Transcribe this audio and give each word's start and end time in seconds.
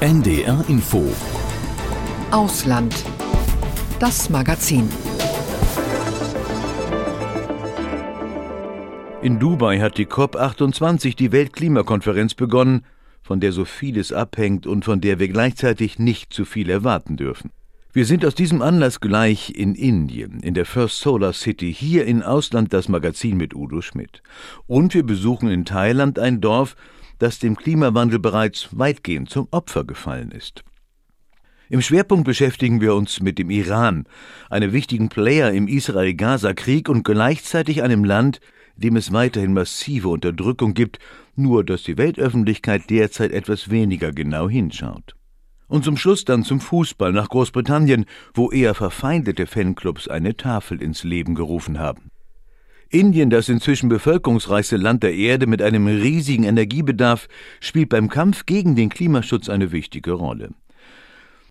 NDR 0.00 0.64
Info 0.66 1.12
Ausland. 2.30 3.04
Das 3.98 4.30
Magazin. 4.30 4.88
In 9.20 9.38
Dubai 9.38 9.78
hat 9.78 9.98
die 9.98 10.06
COP28 10.06 11.14
die 11.16 11.32
Weltklimakonferenz 11.32 12.32
begonnen, 12.32 12.86
von 13.20 13.40
der 13.40 13.52
so 13.52 13.66
vieles 13.66 14.10
abhängt 14.10 14.66
und 14.66 14.86
von 14.86 15.02
der 15.02 15.18
wir 15.18 15.28
gleichzeitig 15.28 15.98
nicht 15.98 16.32
zu 16.32 16.46
viel 16.46 16.70
erwarten 16.70 17.18
dürfen. 17.18 17.50
Wir 17.92 18.06
sind 18.06 18.24
aus 18.24 18.34
diesem 18.34 18.62
Anlass 18.62 19.00
gleich 19.00 19.50
in 19.54 19.74
Indien, 19.74 20.40
in 20.40 20.54
der 20.54 20.64
First 20.64 21.00
Solar 21.00 21.34
City, 21.34 21.74
hier 21.74 22.06
in 22.06 22.22
Ausland 22.22 22.72
das 22.72 22.88
Magazin 22.88 23.36
mit 23.36 23.54
Udo 23.54 23.82
Schmidt. 23.82 24.22
Und 24.66 24.94
wir 24.94 25.02
besuchen 25.02 25.50
in 25.50 25.66
Thailand 25.66 26.18
ein 26.18 26.40
Dorf, 26.40 26.74
das 27.20 27.38
dem 27.38 27.56
Klimawandel 27.56 28.18
bereits 28.18 28.68
weitgehend 28.72 29.30
zum 29.30 29.46
Opfer 29.52 29.84
gefallen 29.84 30.32
ist. 30.32 30.64
Im 31.68 31.82
Schwerpunkt 31.82 32.24
beschäftigen 32.24 32.80
wir 32.80 32.96
uns 32.96 33.20
mit 33.20 33.38
dem 33.38 33.48
Iran, 33.48 34.04
einem 34.48 34.72
wichtigen 34.72 35.08
Player 35.08 35.52
im 35.52 35.68
Israel-Gaza-Krieg 35.68 36.88
und 36.88 37.04
gleichzeitig 37.04 37.84
einem 37.84 38.02
Land, 38.02 38.40
dem 38.74 38.96
es 38.96 39.12
weiterhin 39.12 39.52
massive 39.52 40.08
Unterdrückung 40.08 40.74
gibt, 40.74 40.98
nur 41.36 41.62
dass 41.62 41.84
die 41.84 41.96
Weltöffentlichkeit 41.96 42.90
derzeit 42.90 43.30
etwas 43.30 43.70
weniger 43.70 44.10
genau 44.10 44.48
hinschaut. 44.48 45.14
Und 45.68 45.84
zum 45.84 45.96
Schluss 45.96 46.24
dann 46.24 46.42
zum 46.42 46.58
Fußball 46.58 47.12
nach 47.12 47.28
Großbritannien, 47.28 48.06
wo 48.34 48.50
eher 48.50 48.74
verfeindete 48.74 49.46
Fanclubs 49.46 50.08
eine 50.08 50.36
Tafel 50.36 50.82
ins 50.82 51.04
Leben 51.04 51.36
gerufen 51.36 51.78
haben. 51.78 52.09
Indien, 52.90 53.30
das 53.30 53.48
inzwischen 53.48 53.88
bevölkerungsreichste 53.88 54.76
Land 54.76 55.04
der 55.04 55.14
Erde 55.14 55.46
mit 55.46 55.62
einem 55.62 55.86
riesigen 55.86 56.42
Energiebedarf, 56.42 57.28
spielt 57.60 57.88
beim 57.88 58.08
Kampf 58.08 58.46
gegen 58.46 58.74
den 58.74 58.88
Klimaschutz 58.88 59.48
eine 59.48 59.70
wichtige 59.70 60.10
Rolle. 60.12 60.50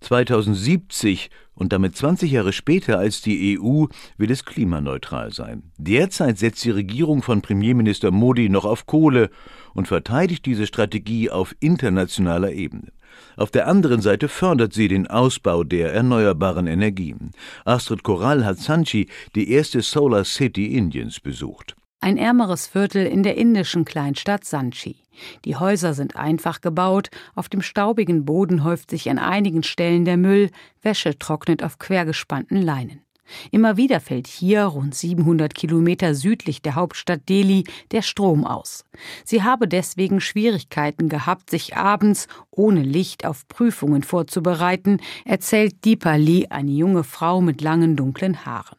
2070 0.02 1.30
und 1.56 1.72
damit 1.72 1.96
20 1.96 2.32
Jahre 2.32 2.52
später 2.52 3.00
als 3.00 3.22
die 3.22 3.58
EU 3.58 3.86
will 4.18 4.32
es 4.32 4.44
klimaneutral 4.44 5.32
sein. 5.32 5.64
Derzeit 5.78 6.38
setzt 6.38 6.64
die 6.66 6.72
Regierung 6.72 7.22
von 7.22 7.42
Premierminister 7.42 8.12
Modi 8.12 8.50
noch 8.50 8.66
auf 8.66 8.86
Kohle 8.86 9.30
und 9.74 9.88
verteidigt 9.88 10.46
diese 10.46 10.68
Strategie 10.68 11.30
auf 11.30 11.56
internationaler 11.62 12.52
Ebene. 12.52 12.92
Auf 13.40 13.52
der 13.52 13.68
anderen 13.68 14.02
Seite 14.02 14.28
fördert 14.28 14.74
sie 14.74 14.90
den 14.90 15.08
Ausbau 15.08 15.64
der 15.64 15.94
erneuerbaren 15.94 16.68
Energien. 16.68 17.32
Astrid 17.64 18.04
Koral 18.04 18.44
hat 18.44 18.58
Sanchi, 18.58 19.08
die 19.34 19.50
erste 19.50 19.82
Solar 19.82 20.26
City 20.26 20.76
Indiens, 20.76 21.22
besucht. 21.22 21.78
Ein 22.02 22.18
ärmeres 22.18 22.68
Viertel 22.68 23.06
in 23.06 23.24
der 23.24 23.38
indischen 23.38 23.86
Kleinstadt 23.86 24.44
Sanchi. 24.44 24.98
Die 25.46 25.56
Häuser 25.56 25.94
sind 25.94 26.18
einfach 26.18 26.60
gebaut, 26.60 27.12
auf 27.34 27.48
dem 27.48 27.62
staubigen 27.62 28.26
Boden 28.26 28.66
häuft 28.66 28.90
sich 28.90 29.10
an 29.10 29.20
einigen 29.20 29.64
Stellen 29.64 30.04
der 30.04 30.18
Müll, 30.18 30.50
Wäsche 30.82 31.18
trocknet 31.18 31.64
auf 31.64 31.80
quergespannten 31.80 32.62
Leinen. 32.62 33.04
Immer 33.52 33.78
wieder 33.78 34.00
fällt 34.00 34.28
hier, 34.28 34.64
rund 34.64 34.96
700 34.96 35.54
Kilometer 35.54 36.16
südlich 36.16 36.62
der 36.62 36.76
Hauptstadt 36.76 37.28
Delhi, 37.30 37.64
der 37.92 38.02
Strom 38.02 38.46
aus. 38.46 38.86
Sie 39.24 39.44
habe 39.44 39.68
deswegen 39.68 40.22
Schwierigkeiten 40.22 41.10
gehabt, 41.10 41.50
sich 41.50 41.76
abends 41.76 42.28
ohne 42.52 42.82
Licht 42.82 43.26
auf 43.26 43.48
Prüfungen 43.48 44.04
vorzubereiten, 44.04 45.00
erzählt 45.26 45.86
Deepali, 45.86 46.48
eine 46.50 46.72
junge 46.72 47.04
Frau 47.04 47.42
mit 47.42 47.62
langen 47.62 47.96
dunklen 47.96 48.46
Haaren. 48.46 48.78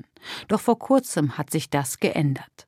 Doch 0.48 0.60
vor 0.60 0.78
kurzem 0.78 1.38
hat 1.38 1.50
sich 1.50 1.70
das 1.70 1.98
geändert. 1.98 2.66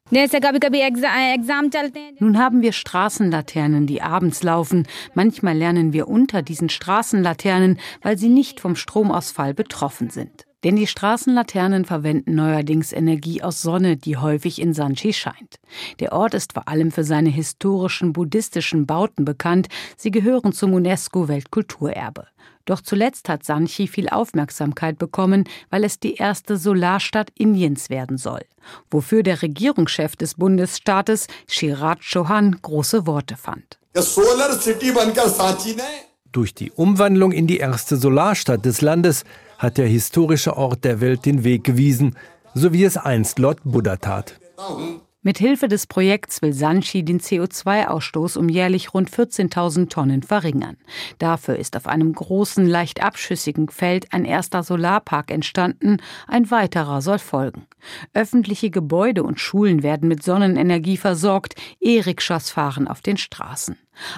Nun 2.18 2.38
haben 2.38 2.62
wir 2.62 2.72
Straßenlaternen, 2.72 3.86
die 3.86 4.02
abends 4.02 4.42
laufen. 4.42 4.86
Manchmal 5.14 5.56
lernen 5.56 5.92
wir 5.92 6.08
unter 6.08 6.42
diesen 6.42 6.68
Straßenlaternen, 6.68 7.78
weil 8.02 8.18
sie 8.18 8.28
nicht 8.28 8.60
vom 8.60 8.76
Stromausfall 8.76 9.54
betroffen 9.54 10.10
sind. 10.10 10.46
Denn 10.64 10.76
die 10.76 10.86
Straßenlaternen 10.86 11.84
verwenden 11.84 12.34
neuerdings 12.34 12.92
Energie 12.92 13.42
aus 13.42 13.62
Sonne, 13.62 13.96
die 13.96 14.16
häufig 14.16 14.60
in 14.60 14.74
Sanchi 14.74 15.12
scheint. 15.12 15.56
Der 15.98 16.12
Ort 16.12 16.34
ist 16.34 16.52
vor 16.52 16.68
allem 16.68 16.92
für 16.92 17.04
seine 17.04 17.30
historischen 17.30 18.12
buddhistischen 18.12 18.86
Bauten 18.86 19.24
bekannt. 19.24 19.68
Sie 19.96 20.10
gehören 20.10 20.52
zum 20.52 20.72
UNESCO-Weltkulturerbe. 20.74 22.26
Doch 22.64 22.80
zuletzt 22.80 23.28
hat 23.28 23.44
Sanchi 23.44 23.88
viel 23.88 24.08
Aufmerksamkeit 24.08 24.98
bekommen, 24.98 25.48
weil 25.70 25.82
es 25.82 25.98
die 25.98 26.14
erste 26.14 26.56
Solarstadt 26.56 27.30
Indiens 27.36 27.90
werden 27.90 28.18
soll, 28.18 28.42
wofür 28.90 29.24
der 29.24 29.42
Regierungschef 29.42 30.14
des 30.14 30.34
Bundesstaates 30.34 31.26
Shiraj 31.48 31.96
Chauhan 32.00 32.56
große 32.62 33.06
Worte 33.06 33.36
fand. 33.36 33.78
Durch 36.30 36.54
die 36.54 36.70
Umwandlung 36.70 37.32
in 37.32 37.46
die 37.46 37.58
erste 37.58 37.96
Solarstadt 37.96 38.64
des 38.64 38.80
Landes 38.80 39.24
hat 39.62 39.78
der 39.78 39.86
historische 39.86 40.56
Ort 40.56 40.84
der 40.84 41.00
Welt 41.00 41.24
den 41.24 41.44
Weg 41.44 41.62
gewiesen, 41.62 42.16
so 42.52 42.72
wie 42.72 42.82
es 42.82 42.96
einst 42.96 43.38
Lord 43.38 43.60
Buddha 43.62 43.96
tat. 43.96 44.40
Mit 45.24 45.38
Hilfe 45.38 45.68
des 45.68 45.86
Projekts 45.86 46.42
will 46.42 46.52
Sanchi 46.52 47.04
den 47.04 47.20
CO2-Ausstoß 47.20 48.36
um 48.36 48.48
jährlich 48.48 48.92
rund 48.92 49.08
14.000 49.08 49.88
Tonnen 49.88 50.24
verringern. 50.24 50.76
Dafür 51.18 51.54
ist 51.54 51.76
auf 51.76 51.86
einem 51.86 52.12
großen, 52.12 52.66
leicht 52.66 53.04
abschüssigen 53.04 53.68
Feld 53.68 54.12
ein 54.12 54.24
erster 54.24 54.64
Solarpark 54.64 55.30
entstanden, 55.30 55.98
ein 56.26 56.50
weiterer 56.50 57.00
soll 57.00 57.20
folgen. 57.20 57.68
Öffentliche 58.14 58.70
Gebäude 58.70 59.22
und 59.22 59.38
Schulen 59.38 59.84
werden 59.84 60.08
mit 60.08 60.24
Sonnenenergie 60.24 60.96
versorgt, 60.96 61.54
E-Rikschas 61.78 62.50
fahren 62.50 62.88
auf 62.88 63.00
den 63.00 63.16
Straßen. 63.16 63.76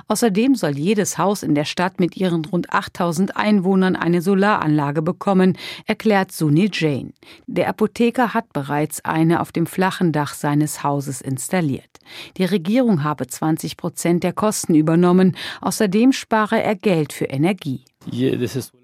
Außerdem 0.08 0.54
soll 0.54 0.78
jedes 0.78 1.18
Haus 1.18 1.42
in 1.42 1.54
der 1.54 1.64
Stadt 1.64 2.00
mit 2.00 2.16
ihren 2.16 2.44
rund 2.44 2.72
8000 2.72 3.36
Einwohnern 3.36 3.96
eine 3.96 4.22
Solaranlage 4.22 5.02
bekommen, 5.02 5.56
erklärt 5.86 6.32
Sunil 6.32 6.70
Jain. 6.72 7.12
Der 7.46 7.68
Apotheker 7.68 8.34
hat 8.34 8.52
bereits 8.52 9.04
eine 9.04 9.40
auf 9.40 9.52
dem 9.52 9.66
flachen 9.66 10.12
Dach 10.12 10.34
seines 10.34 10.82
Hauses 10.82 11.20
installiert. 11.20 11.88
Die 12.36 12.44
Regierung 12.44 13.04
habe 13.04 13.26
20 13.26 13.76
Prozent 13.76 14.22
der 14.22 14.32
Kosten 14.32 14.74
übernommen. 14.74 15.36
Außerdem 15.60 16.12
spare 16.12 16.62
er 16.62 16.74
Geld 16.74 17.12
für 17.12 17.26
Energie. 17.26 17.84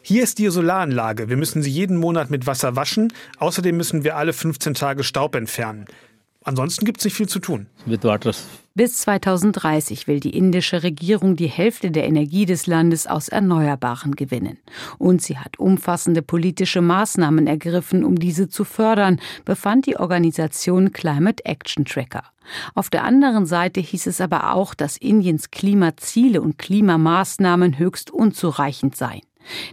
Hier 0.03 0.23
ist 0.23 0.39
die 0.39 0.49
Solaranlage. 0.49 1.29
Wir 1.29 1.37
müssen 1.37 1.63
sie 1.63 1.71
jeden 1.71 1.99
Monat 1.99 2.31
mit 2.31 2.47
Wasser 2.47 2.77
waschen. 2.77 3.13
Außerdem 3.39 3.77
müssen 3.77 4.03
wir 4.03 4.17
alle 4.17 4.33
15 4.33 4.75
Tage 4.75 5.05
Staub 5.05 5.35
entfernen. 5.35 5.85
Ansonsten 6.43 6.87
gibt 6.87 6.99
es 6.99 7.05
nicht 7.05 7.15
viel 7.15 7.29
zu 7.29 7.39
tun. 7.39 7.67
Bis 8.81 8.97
2030 9.01 10.09
will 10.09 10.21
die 10.21 10.35
indische 10.35 10.83
Regierung 10.83 11.37
die 11.37 11.49
Hälfte 11.49 11.91
der 11.91 12.07
Energie 12.07 12.47
des 12.47 12.67
Landes 12.67 13.07
aus 13.07 13.29
Erneuerbaren 13.29 14.17
gewinnen. 14.17 14.57
Und 14.97 15.21
sie 15.21 15.37
hat 15.37 15.59
umfassende 15.59 16.23
politische 16.23 16.81
Maßnahmen 16.81 17.47
ergriffen, 17.47 18.07
um 18.07 18.19
diese 18.19 18.49
zu 18.49 18.65
fördern, 18.65 19.21
befand 19.45 19.85
die 19.85 19.99
Organisation 19.99 20.93
Climate 20.95 21.45
Action 21.45 21.85
Tracker. 21.85 22.23
Auf 22.75 22.89
der 22.89 23.05
anderen 23.05 23.45
Seite 23.45 23.81
hieß 23.81 24.07
es 24.07 24.19
aber 24.19 24.55
auch, 24.55 24.73
dass 24.73 24.97
Indiens 24.97 25.51
Klimaziele 25.51 26.41
und 26.41 26.57
Klimamaßnahmen 26.57 27.79
höchst 27.79 28.11
unzureichend 28.11 28.97
seien. 28.97 29.21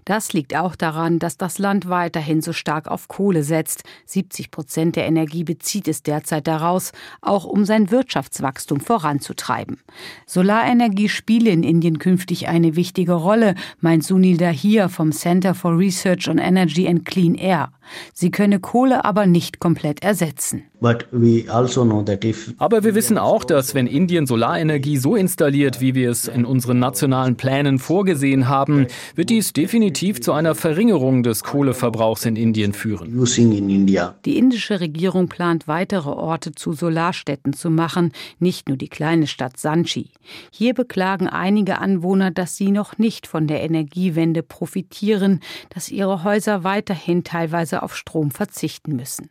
Das 0.05 0.33
liegt 0.33 0.55
auch 0.55 0.75
daran, 0.75 1.19
dass 1.19 1.37
das 1.37 1.57
Land 1.57 1.89
weiterhin 1.89 2.41
so 2.41 2.53
stark 2.53 2.87
auf 2.87 3.07
Kohle 3.07 3.43
setzt. 3.43 3.83
70 4.05 4.51
Prozent 4.51 4.95
der 4.95 5.05
Energie 5.05 5.43
bezieht 5.43 5.87
es 5.87 6.03
derzeit 6.03 6.47
daraus, 6.47 6.91
auch 7.21 7.45
um 7.45 7.65
sein 7.65 7.91
Wirtschaftswachstum 7.91 8.79
voranzutreiben. 8.79 9.79
Solarenergie 10.25 11.09
spiele 11.09 11.49
in 11.49 11.63
Indien 11.63 11.99
künftig 11.99 12.47
eine 12.47 12.75
wichtige 12.75 13.13
Rolle, 13.13 13.55
meint 13.79 14.03
Sunil 14.03 14.37
Dahir 14.37 14.89
vom 14.89 15.11
Center 15.11 15.53
for 15.53 15.77
Research 15.77 16.29
on 16.29 16.37
Energy 16.37 16.87
and 16.87 17.05
Clean 17.05 17.35
Air. 17.35 17.71
Sie 18.13 18.31
könne 18.31 18.59
Kohle 18.59 19.05
aber 19.05 19.25
nicht 19.25 19.59
komplett 19.59 20.03
ersetzen. 20.03 20.63
Also 20.79 21.87
aber 22.57 22.83
wir 22.83 22.93
wissen 22.95 23.17
auch, 23.17 23.43
dass 23.43 23.73
wenn 23.73 23.87
Indien 23.87 24.27
Solarenergie 24.27 24.97
so 24.97 25.15
installiert, 25.15 25.81
wie 25.81 25.95
wir 25.95 26.11
es 26.11 26.27
in 26.27 26.45
unseren 26.45 26.77
nationalen 26.77 27.35
Plänen 27.35 27.79
vorgesehen 27.79 28.47
haben, 28.47 28.85
wird 29.15 29.31
dies 29.31 29.53
definitiv 29.53 30.21
zu 30.21 30.33
einer 30.33 30.53
Verringerung 30.53 31.23
des 31.23 31.43
Kohleverbrauchs 31.43 32.25
in 32.25 32.35
Indien 32.35 32.73
führen. 32.73 33.25
Die 34.25 34.37
indische 34.37 34.79
Regierung 34.79 35.29
plant 35.29 35.67
weitere 35.67 36.09
Orte 36.09 36.51
zu 36.51 36.73
Solarstädten 36.73 37.53
zu 37.53 37.71
machen, 37.71 38.11
nicht 38.39 38.67
nur 38.67 38.77
die 38.77 38.89
kleine 38.89 39.25
Stadt 39.25 39.57
Sanchi. 39.57 40.11
Hier 40.51 40.75
beklagen 40.75 41.27
einige 41.27 41.79
Anwohner, 41.79 42.29
dass 42.29 42.55
sie 42.55 42.69
noch 42.69 42.99
nicht 42.99 43.25
von 43.25 43.47
der 43.47 43.63
Energiewende 43.63 44.43
profitieren, 44.43 45.39
dass 45.73 45.89
ihre 45.89 46.23
Häuser 46.23 46.63
weiterhin 46.63 47.23
teilweise 47.23 47.76
auf 47.83 47.95
Strom 47.95 48.31
verzichten 48.31 48.95
müssen. 48.95 49.29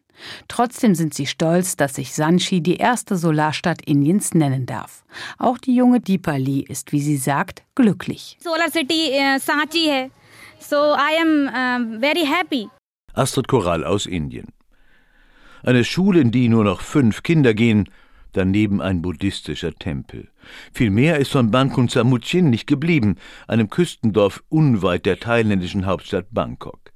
Trotzdem 0.48 0.94
sind 0.94 1.14
sie 1.14 1.26
stolz, 1.26 1.76
dass 1.76 1.94
sich 1.96 2.14
Sanchi 2.14 2.60
die 2.62 2.76
erste 2.76 3.16
Solarstadt 3.16 3.82
Indiens 3.82 4.34
nennen 4.34 4.66
darf. 4.66 5.04
Auch 5.38 5.58
die 5.58 5.74
junge 5.74 6.00
Deepali 6.00 6.60
ist, 6.60 6.92
wie 6.92 7.00
sie 7.00 7.16
sagt, 7.16 7.62
glücklich. 7.74 8.38
Solar 8.40 8.70
City 8.70 9.10
uh, 9.12 9.38
Sanchi 9.38 9.88
hai. 9.90 10.10
So 10.58 10.76
I 10.76 11.20
am 11.20 11.48
uh, 11.48 12.00
very 12.00 12.26
happy. 12.26 12.68
Astrid 13.12 13.48
Koral 13.48 13.84
aus 13.84 14.06
Indien. 14.06 14.48
Eine 15.62 15.84
Schule, 15.84 16.20
in 16.20 16.30
die 16.30 16.48
nur 16.48 16.64
noch 16.64 16.80
fünf 16.80 17.22
Kinder 17.22 17.54
gehen, 17.54 17.88
daneben 18.36 18.80
ein 18.80 19.02
buddhistischer 19.02 19.74
Tempel. 19.74 20.28
Viel 20.72 20.90
mehr 20.90 21.18
ist 21.18 21.32
von 21.32 21.50
Bangkok 21.50 21.90
Samut-Chin 21.90 22.50
nicht 22.50 22.66
geblieben, 22.66 23.16
einem 23.48 23.70
Küstendorf 23.70 24.42
unweit 24.48 25.06
der 25.06 25.18
thailändischen 25.18 25.86
Hauptstadt 25.86 26.26
Bangkok. 26.30 26.92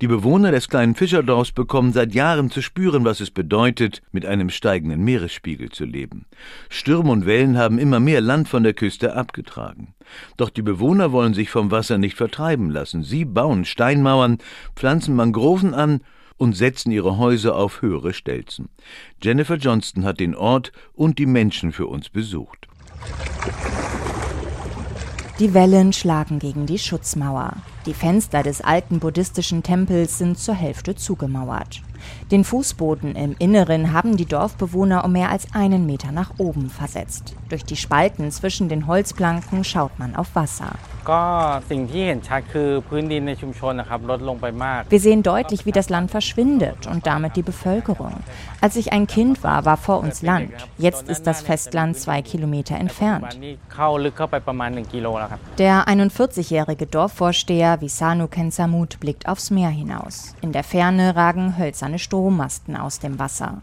Die 0.00 0.08
Bewohner 0.08 0.50
des 0.50 0.68
kleinen 0.68 0.94
Fischerdorfs 0.94 1.52
bekommen 1.52 1.92
seit 1.92 2.14
Jahren 2.14 2.50
zu 2.50 2.62
spüren, 2.62 3.04
was 3.04 3.20
es 3.20 3.30
bedeutet, 3.30 4.02
mit 4.10 4.26
einem 4.26 4.50
steigenden 4.50 5.04
Meeresspiegel 5.04 5.70
zu 5.70 5.84
leben. 5.84 6.26
Stürme 6.68 7.10
und 7.10 7.26
Wellen 7.26 7.56
haben 7.56 7.78
immer 7.78 8.00
mehr 8.00 8.20
Land 8.20 8.48
von 8.48 8.64
der 8.64 8.74
Küste 8.74 9.14
abgetragen. 9.14 9.94
Doch 10.36 10.50
die 10.50 10.62
Bewohner 10.62 11.12
wollen 11.12 11.34
sich 11.34 11.50
vom 11.50 11.70
Wasser 11.70 11.98
nicht 11.98 12.16
vertreiben 12.16 12.70
lassen. 12.70 13.04
Sie 13.04 13.24
bauen 13.24 13.64
Steinmauern, 13.64 14.38
pflanzen 14.74 15.14
Mangroven 15.14 15.74
an 15.74 16.00
und 16.42 16.54
setzen 16.56 16.90
ihre 16.90 17.18
Häuser 17.18 17.54
auf 17.54 17.82
höhere 17.82 18.12
Stelzen. 18.12 18.68
Jennifer 19.22 19.54
Johnston 19.54 20.04
hat 20.04 20.18
den 20.18 20.34
Ort 20.34 20.72
und 20.92 21.20
die 21.20 21.26
Menschen 21.26 21.70
für 21.70 21.86
uns 21.86 22.08
besucht. 22.08 22.66
Die 25.38 25.54
Wellen 25.54 25.92
schlagen 25.92 26.40
gegen 26.40 26.66
die 26.66 26.80
Schutzmauer. 26.80 27.58
Die 27.86 27.94
Fenster 27.94 28.42
des 28.42 28.60
alten 28.60 28.98
buddhistischen 28.98 29.62
Tempels 29.62 30.18
sind 30.18 30.36
zur 30.36 30.54
Hälfte 30.54 30.96
zugemauert. 30.96 31.80
Den 32.32 32.44
Fußboden 32.44 33.14
im 33.14 33.36
Inneren 33.38 33.92
haben 33.92 34.16
die 34.16 34.24
Dorfbewohner 34.24 35.04
um 35.04 35.12
mehr 35.12 35.28
als 35.28 35.52
einen 35.52 35.84
Meter 35.84 36.12
nach 36.12 36.30
oben 36.38 36.70
versetzt. 36.70 37.34
Durch 37.50 37.62
die 37.62 37.76
Spalten 37.76 38.30
zwischen 38.30 38.70
den 38.70 38.86
Holzplanken 38.86 39.64
schaut 39.64 39.98
man 39.98 40.16
auf 40.16 40.34
Wasser. 40.34 40.72
Wir 44.88 45.00
sehen 45.00 45.22
deutlich, 45.22 45.66
wie 45.66 45.72
das 45.72 45.90
Land 45.90 46.10
verschwindet 46.10 46.86
und 46.86 47.06
damit 47.06 47.36
die 47.36 47.42
Bevölkerung. 47.42 48.14
Als 48.60 48.76
ich 48.76 48.92
ein 48.92 49.06
Kind 49.08 49.42
war, 49.42 49.64
war 49.64 49.76
vor 49.76 49.98
uns 49.98 50.22
Land. 50.22 50.52
Jetzt 50.78 51.08
ist 51.08 51.26
das 51.26 51.42
Festland 51.42 51.98
zwei 51.98 52.22
Kilometer 52.22 52.76
entfernt. 52.76 53.36
Der 55.58 55.88
41-jährige 55.88 56.86
Dorfvorsteher 56.86 57.80
Visanu 57.80 58.28
Kensamut 58.28 59.00
blickt 59.00 59.28
aufs 59.28 59.50
Meer 59.50 59.70
hinaus. 59.70 60.34
In 60.40 60.52
der 60.52 60.64
Ferne 60.64 61.16
ragen 61.16 61.58
hölzerne 61.58 61.98
Strommasten 62.22 62.76
aus 62.76 63.00
dem 63.00 63.18
Wasser. 63.18 63.62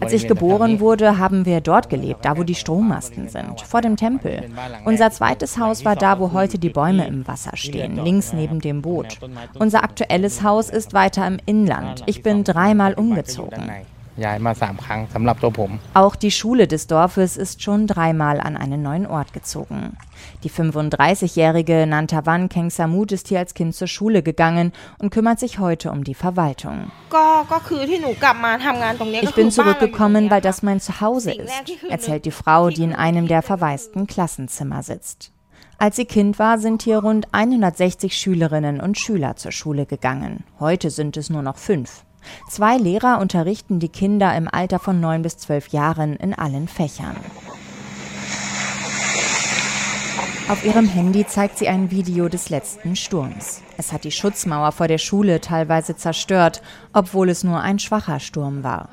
Als 0.00 0.12
ich 0.12 0.28
geboren 0.28 0.78
wurde, 0.78 1.18
haben 1.18 1.44
wir 1.44 1.60
dort 1.60 1.88
gelebt, 1.88 2.24
da 2.24 2.36
wo 2.36 2.44
die 2.44 2.54
Strommasten 2.54 3.28
sind, 3.28 3.60
vor 3.62 3.80
dem 3.80 3.96
Tempel. 3.96 4.50
Unser 4.84 5.10
zweites 5.10 5.58
Haus 5.58 5.84
war 5.84 5.96
da, 5.96 6.20
wo 6.20 6.32
heute 6.32 6.58
die 6.58 6.68
Bäume 6.68 7.06
im 7.06 7.26
Wasser 7.26 7.56
stehen, 7.56 7.96
links 8.04 8.32
neben 8.32 8.60
dem 8.60 8.82
Boot. 8.82 9.18
Unser 9.58 9.82
aktuelles 9.82 10.42
Haus 10.42 10.70
ist 10.70 10.92
weiter 10.92 11.26
im 11.26 11.38
Inland. 11.46 12.04
Ich 12.06 12.22
bin 12.22 12.44
dreimal 12.44 12.94
umgezogen. 12.94 13.70
Auch 15.94 16.14
die 16.14 16.30
Schule 16.30 16.68
des 16.68 16.86
Dorfes 16.86 17.36
ist 17.36 17.62
schon 17.62 17.88
dreimal 17.88 18.38
an 18.38 18.56
einen 18.56 18.80
neuen 18.82 19.06
Ort 19.06 19.32
gezogen. 19.32 19.96
Die 20.44 20.50
35-jährige 20.50 21.86
Nantavan 21.86 22.50
Kengsamut 22.50 23.12
ist 23.12 23.28
hier 23.28 23.38
als 23.38 23.54
Kind 23.54 23.74
zur 23.74 23.88
Schule 23.88 24.22
gegangen 24.22 24.72
und 24.98 25.08
kümmert 25.08 25.40
sich 25.40 25.58
heute 25.58 25.90
um 25.90 26.04
die 26.04 26.14
Verwaltung. 26.14 26.90
Ich 29.22 29.34
bin 29.34 29.50
zurückgekommen, 29.50 30.30
weil 30.30 30.42
das 30.42 30.62
mein 30.62 30.80
Zuhause 30.80 31.32
ist, 31.32 31.50
erzählt 31.88 32.26
die 32.26 32.30
Frau, 32.30 32.68
die 32.68 32.82
in 32.82 32.94
einem 32.94 33.26
der 33.26 33.40
verwaisten 33.40 34.06
Klassenzimmer 34.06 34.82
sitzt. 34.82 35.32
Als 35.78 35.96
sie 35.96 36.04
Kind 36.04 36.38
war, 36.38 36.58
sind 36.58 36.82
hier 36.82 36.98
rund 36.98 37.28
160 37.32 38.14
Schülerinnen 38.14 38.82
und 38.82 38.98
Schüler 38.98 39.36
zur 39.36 39.50
Schule 39.50 39.86
gegangen. 39.86 40.44
Heute 40.60 40.90
sind 40.90 41.16
es 41.16 41.30
nur 41.30 41.42
noch 41.42 41.56
fünf. 41.56 42.04
Zwei 42.50 42.76
Lehrer 42.76 43.18
unterrichten 43.18 43.80
die 43.80 43.88
Kinder 43.88 44.36
im 44.36 44.48
Alter 44.48 44.78
von 44.78 45.00
neun 45.00 45.22
bis 45.22 45.38
zwölf 45.38 45.68
Jahren 45.68 46.16
in 46.16 46.34
allen 46.34 46.68
Fächern. 46.68 47.16
Auf 50.46 50.62
ihrem 50.62 50.86
Handy 50.86 51.26
zeigt 51.26 51.56
sie 51.56 51.68
ein 51.68 51.90
Video 51.90 52.28
des 52.28 52.50
letzten 52.50 52.96
Sturms. 52.96 53.62
Es 53.78 53.92
hat 53.92 54.04
die 54.04 54.10
Schutzmauer 54.10 54.72
vor 54.72 54.88
der 54.88 54.98
Schule 54.98 55.40
teilweise 55.40 55.96
zerstört, 55.96 56.60
obwohl 56.92 57.30
es 57.30 57.44
nur 57.44 57.60
ein 57.60 57.78
schwacher 57.78 58.20
Sturm 58.20 58.62
war. 58.62 58.90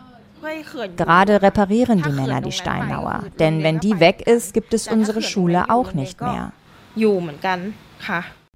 Gerade 0.96 1.42
reparieren 1.42 2.02
die 2.02 2.12
Männer 2.12 2.40
die 2.40 2.54
Steinmauer, 2.54 3.26
denn 3.38 3.64
wenn 3.64 3.82
die 3.82 4.00
weg 4.00 4.26
ist, 4.26 4.54
gibt 4.54 4.74
es 4.74 4.88
unsere 4.88 5.22
Schule 5.22 5.70
auch 5.70 5.94
nicht 5.94 6.22
mehr. 6.22 6.54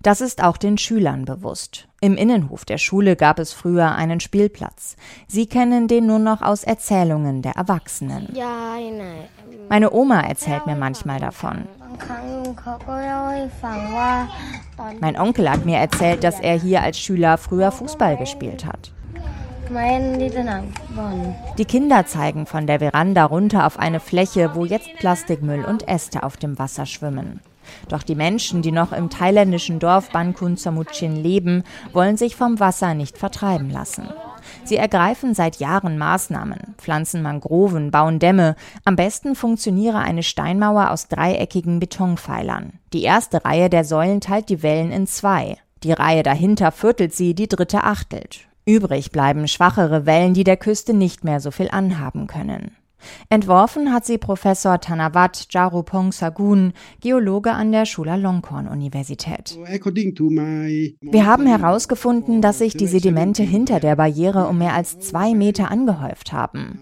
Das 0.01 0.21
ist 0.21 0.41
auch 0.41 0.55
den 0.55 0.77
Schülern 0.77 1.25
bewusst. 1.25 1.87
Im 2.05 2.17
Innenhof 2.17 2.65
der 2.65 2.77
Schule 2.77 3.15
gab 3.15 3.39
es 3.39 3.51
früher 3.51 3.95
einen 3.95 4.19
Spielplatz. 4.19 4.95
Sie 5.27 5.47
kennen 5.47 5.87
den 5.87 6.05
nur 6.05 6.19
noch 6.19 6.43
aus 6.43 6.63
Erzählungen 6.63 7.41
der 7.41 7.53
Erwachsenen. 7.53 8.31
Meine 9.69 9.91
Oma 9.91 10.21
erzählt 10.21 10.67
mir 10.67 10.75
manchmal 10.75 11.19
davon. 11.19 11.65
Mein 14.99 15.19
Onkel 15.19 15.49
hat 15.49 15.65
mir 15.65 15.77
erzählt, 15.79 16.23
dass 16.23 16.39
er 16.39 16.59
hier 16.59 16.83
als 16.83 16.99
Schüler 16.99 17.39
früher 17.39 17.71
Fußball 17.71 18.17
gespielt 18.17 18.67
hat. 18.67 18.91
Die 21.57 21.65
Kinder 21.65 22.05
zeigen 22.05 22.45
von 22.45 22.67
der 22.67 22.77
Veranda 22.77 23.25
runter 23.25 23.65
auf 23.65 23.79
eine 23.79 23.99
Fläche, 23.99 24.51
wo 24.53 24.63
jetzt 24.63 24.93
Plastikmüll 24.99 25.65
und 25.65 25.87
Äste 25.87 26.21
auf 26.21 26.37
dem 26.37 26.59
Wasser 26.59 26.85
schwimmen. 26.85 27.39
Doch 27.89 28.03
die 28.03 28.15
Menschen, 28.15 28.61
die 28.61 28.71
noch 28.71 28.91
im 28.91 29.09
thailändischen 29.09 29.79
Dorf 29.79 30.09
Bankun 30.11 30.57
Samuchin 30.57 31.15
leben, 31.15 31.63
wollen 31.93 32.17
sich 32.17 32.35
vom 32.35 32.59
Wasser 32.59 32.93
nicht 32.93 33.17
vertreiben 33.17 33.69
lassen. 33.69 34.09
Sie 34.63 34.77
ergreifen 34.77 35.33
seit 35.33 35.57
Jahren 35.57 35.97
Maßnahmen, 35.97 36.75
pflanzen 36.77 37.21
Mangroven, 37.21 37.91
bauen 37.91 38.19
Dämme. 38.19 38.55
Am 38.83 38.95
besten 38.95 39.35
funktioniere 39.35 39.99
eine 39.99 40.23
Steinmauer 40.23 40.91
aus 40.91 41.07
dreieckigen 41.07 41.79
Betonpfeilern. 41.79 42.73
Die 42.93 43.03
erste 43.03 43.43
Reihe 43.43 43.69
der 43.69 43.83
Säulen 43.83 44.21
teilt 44.21 44.49
die 44.49 44.63
Wellen 44.63 44.91
in 44.91 45.07
zwei. 45.07 45.57
Die 45.83 45.91
Reihe 45.91 46.23
dahinter 46.23 46.71
viertelt 46.71 47.13
sie, 47.13 47.35
die 47.35 47.47
dritte 47.47 47.83
achtelt. 47.83 48.41
Übrig 48.65 49.11
bleiben 49.11 49.47
schwachere 49.47 50.05
Wellen, 50.05 50.33
die 50.33 50.43
der 50.43 50.57
Küste 50.57 50.93
nicht 50.93 51.23
mehr 51.23 51.39
so 51.39 51.51
viel 51.51 51.69
anhaben 51.69 52.25
können. 52.25 52.75
Entworfen 53.29 53.93
hat 53.93 54.05
sie 54.05 54.17
Professor 54.17 54.79
Tanawat 54.79 55.47
Jarupong 55.49 56.11
Sagun, 56.11 56.73
Geologe 57.01 57.51
an 57.51 57.71
der 57.71 57.85
Chulalongkorn-Universität. 57.85 59.57
Wir 59.59 61.25
haben 61.25 61.47
herausgefunden, 61.47 62.41
dass 62.41 62.59
sich 62.59 62.77
die 62.77 62.87
Sedimente 62.87 63.43
hinter 63.43 63.79
der 63.79 63.95
Barriere 63.95 64.47
um 64.47 64.57
mehr 64.57 64.73
als 64.73 64.99
zwei 64.99 65.33
Meter 65.33 65.71
angehäuft 65.71 66.33
haben. 66.33 66.79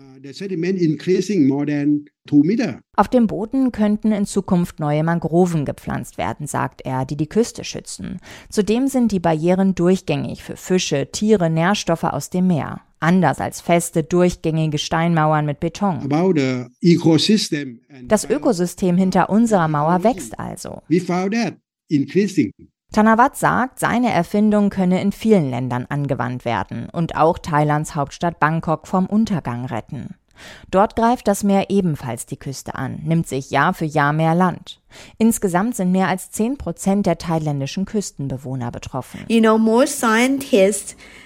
Auf 2.95 3.07
dem 3.09 3.27
Boden 3.27 3.71
könnten 3.73 4.11
in 4.13 4.25
Zukunft 4.25 4.79
neue 4.79 5.03
Mangroven 5.03 5.65
gepflanzt 5.65 6.17
werden, 6.17 6.47
sagt 6.47 6.81
er, 6.85 7.05
die 7.05 7.17
die 7.17 7.27
Küste 7.27 7.65
schützen. 7.65 8.19
Zudem 8.49 8.87
sind 8.87 9.11
die 9.11 9.19
Barrieren 9.19 9.75
durchgängig 9.75 10.41
für 10.41 10.55
Fische, 10.55 11.09
Tiere, 11.11 11.49
Nährstoffe 11.49 12.05
aus 12.05 12.29
dem 12.29 12.47
Meer. 12.47 12.81
Anders 13.03 13.41
als 13.41 13.59
feste, 13.59 14.01
durchgängige 14.01 14.77
Steinmauern 14.77 15.45
mit 15.45 15.59
Beton. 15.59 16.09
Das 18.07 18.29
Ökosystem 18.29 18.95
hinter 18.95 19.29
unserer 19.29 19.67
Mauer 19.67 20.05
wächst 20.05 20.39
also. 20.39 20.81
Tanawat 22.93 23.35
sagt, 23.35 23.79
seine 23.79 24.09
Erfindung 24.09 24.69
könne 24.69 25.01
in 25.01 25.11
vielen 25.11 25.49
Ländern 25.49 25.85
angewandt 25.89 26.45
werden 26.45 26.87
und 26.89 27.17
auch 27.17 27.37
Thailands 27.39 27.93
Hauptstadt 27.93 28.39
Bangkok 28.39 28.87
vom 28.87 29.07
Untergang 29.07 29.65
retten. 29.65 30.15
Dort 30.71 30.95
greift 30.95 31.27
das 31.27 31.43
Meer 31.43 31.69
ebenfalls 31.69 32.25
die 32.25 32.37
Küste 32.37 32.75
an, 32.75 32.99
nimmt 33.03 33.27
sich 33.27 33.51
Jahr 33.51 33.73
für 33.73 33.85
Jahr 33.85 34.13
mehr 34.13 34.35
Land. 34.35 34.81
Insgesamt 35.17 35.75
sind 35.75 35.91
mehr 35.91 36.07
als 36.07 36.31
10 36.31 36.57
Prozent 36.57 37.05
der 37.05 37.17
thailändischen 37.17 37.85
Küstenbewohner 37.85 38.71
betroffen. 38.71 39.25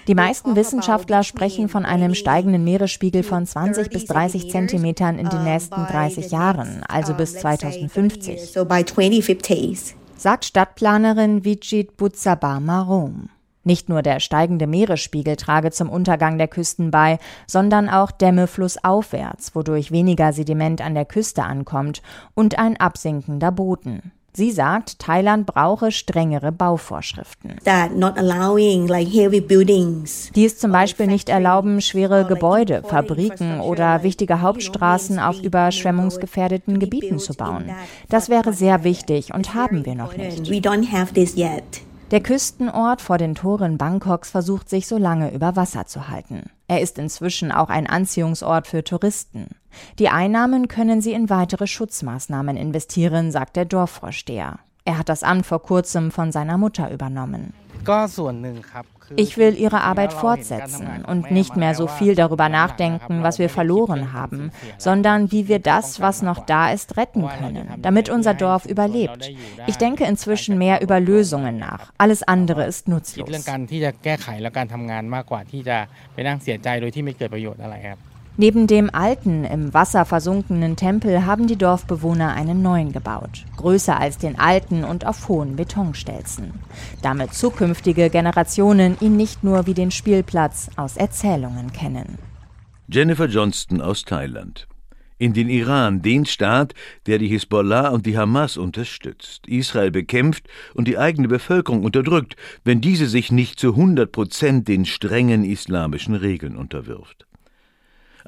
Die 0.06 0.14
meisten 0.14 0.56
Wissenschaftler 0.56 1.22
sprechen 1.22 1.68
von 1.68 1.84
einem 1.84 2.14
steigenden 2.14 2.64
Meeresspiegel 2.64 3.22
von 3.22 3.46
20 3.46 3.90
bis 3.90 4.06
30 4.06 4.50
Zentimetern 4.50 5.18
in 5.18 5.28
den 5.28 5.44
nächsten 5.44 5.86
30 5.86 6.30
Jahren, 6.30 6.82
also 6.88 7.14
bis 7.14 7.34
2050 7.34 8.54
sagt 10.18 10.44
Stadtplanerin 10.44 11.44
Vijit 11.44 11.96
Butzabama 11.96 12.82
Rom. 12.82 13.30
Nicht 13.68 13.90
nur 13.90 14.00
der 14.00 14.18
steigende 14.18 14.66
Meeresspiegel 14.66 15.36
trage 15.36 15.70
zum 15.70 15.90
Untergang 15.90 16.38
der 16.38 16.48
Küsten 16.48 16.90
bei, 16.90 17.18
sondern 17.46 17.90
auch 17.90 18.10
Dämme 18.10 18.46
flussaufwärts, 18.46 19.54
wodurch 19.54 19.92
weniger 19.92 20.32
Sediment 20.32 20.80
an 20.80 20.94
der 20.94 21.04
Küste 21.04 21.42
ankommt 21.42 22.00
und 22.32 22.58
ein 22.58 22.78
absinkender 22.78 23.52
Boden. 23.52 24.10
Sie 24.32 24.52
sagt, 24.52 25.00
Thailand 25.00 25.44
brauche 25.44 25.92
strengere 25.92 26.50
Bauvorschriften. 26.50 27.56
Die 30.34 30.44
es 30.46 30.58
zum 30.58 30.72
Beispiel 30.72 31.06
nicht 31.06 31.28
erlauben, 31.28 31.82
schwere 31.82 32.24
Gebäude, 32.24 32.82
Fabriken 32.86 33.60
oder 33.60 34.02
wichtige 34.02 34.40
Hauptstraßen 34.40 35.18
auf 35.18 35.42
überschwemmungsgefährdeten 35.42 36.78
Gebieten 36.78 37.18
zu 37.18 37.34
bauen. 37.34 37.70
Das 38.08 38.30
wäre 38.30 38.54
sehr 38.54 38.82
wichtig 38.84 39.34
und 39.34 39.52
haben 39.52 39.84
wir 39.84 39.94
noch 39.94 40.16
nicht. 40.16 40.48
Der 42.10 42.22
Küstenort 42.22 43.02
vor 43.02 43.18
den 43.18 43.34
Toren 43.34 43.76
Bangkoks 43.76 44.30
versucht 44.30 44.70
sich 44.70 44.86
so 44.86 44.96
lange 44.96 45.30
über 45.34 45.56
Wasser 45.56 45.84
zu 45.84 46.08
halten. 46.08 46.48
Er 46.66 46.80
ist 46.80 46.98
inzwischen 46.98 47.52
auch 47.52 47.68
ein 47.68 47.86
Anziehungsort 47.86 48.66
für 48.66 48.82
Touristen. 48.82 49.48
Die 49.98 50.08
Einnahmen 50.08 50.68
können 50.68 51.02
sie 51.02 51.12
in 51.12 51.28
weitere 51.28 51.66
Schutzmaßnahmen 51.66 52.56
investieren, 52.56 53.30
sagt 53.30 53.56
der 53.56 53.66
Dorfvorsteher. 53.66 54.58
Er 54.86 54.96
hat 54.96 55.10
das 55.10 55.22
Amt 55.22 55.44
vor 55.44 55.60
kurzem 55.60 56.10
von 56.10 56.32
seiner 56.32 56.56
Mutter 56.56 56.90
übernommen. 56.90 57.52
Ich 59.16 59.38
will 59.38 59.58
ihre 59.58 59.80
Arbeit 59.82 60.12
fortsetzen 60.12 61.04
und 61.06 61.30
nicht 61.30 61.56
mehr 61.56 61.74
so 61.74 61.86
viel 61.86 62.14
darüber 62.14 62.48
nachdenken, 62.48 63.22
was 63.22 63.38
wir 63.38 63.48
verloren 63.48 64.12
haben, 64.12 64.50
sondern 64.76 65.32
wie 65.32 65.48
wir 65.48 65.58
das, 65.58 66.00
was 66.00 66.22
noch 66.22 66.44
da 66.44 66.70
ist, 66.72 66.96
retten 66.96 67.26
können, 67.28 67.68
damit 67.78 68.08
unser 68.08 68.34
Dorf 68.34 68.66
überlebt. 68.66 69.30
Ich 69.66 69.76
denke 69.76 70.04
inzwischen 70.04 70.58
mehr 70.58 70.82
über 70.82 71.00
Lösungen 71.00 71.58
nach. 71.58 71.92
Alles 71.98 72.22
andere 72.22 72.64
ist 72.66 72.88
nutzlos. 72.88 73.28
Neben 78.40 78.68
dem 78.68 78.88
alten, 78.94 79.42
im 79.42 79.74
Wasser 79.74 80.04
versunkenen 80.04 80.76
Tempel 80.76 81.26
haben 81.26 81.48
die 81.48 81.56
Dorfbewohner 81.56 82.34
einen 82.34 82.62
neuen 82.62 82.92
gebaut, 82.92 83.44
größer 83.56 83.98
als 83.98 84.16
den 84.16 84.38
alten 84.38 84.84
und 84.84 85.04
auf 85.04 85.26
hohen 85.26 85.56
Betonstelzen, 85.56 86.52
damit 87.02 87.34
zukünftige 87.34 88.10
Generationen 88.10 88.96
ihn 89.00 89.16
nicht 89.16 89.42
nur 89.42 89.66
wie 89.66 89.74
den 89.74 89.90
Spielplatz 89.90 90.70
aus 90.76 90.96
Erzählungen 90.96 91.72
kennen. 91.72 92.16
Jennifer 92.86 93.26
Johnston 93.26 93.80
aus 93.80 94.04
Thailand. 94.04 94.68
In 95.18 95.32
den 95.32 95.48
Iran, 95.48 96.00
den 96.00 96.24
Staat, 96.24 96.74
der 97.06 97.18
die 97.18 97.26
Hisbollah 97.26 97.88
und 97.88 98.06
die 98.06 98.16
Hamas 98.16 98.56
unterstützt, 98.56 99.48
Israel 99.48 99.90
bekämpft 99.90 100.48
und 100.74 100.86
die 100.86 100.96
eigene 100.96 101.26
Bevölkerung 101.26 101.82
unterdrückt, 101.82 102.36
wenn 102.62 102.80
diese 102.80 103.08
sich 103.08 103.32
nicht 103.32 103.58
zu 103.58 103.70
100 103.70 104.12
Prozent 104.12 104.68
den 104.68 104.84
strengen 104.84 105.42
islamischen 105.42 106.14
Regeln 106.14 106.56
unterwirft. 106.56 107.27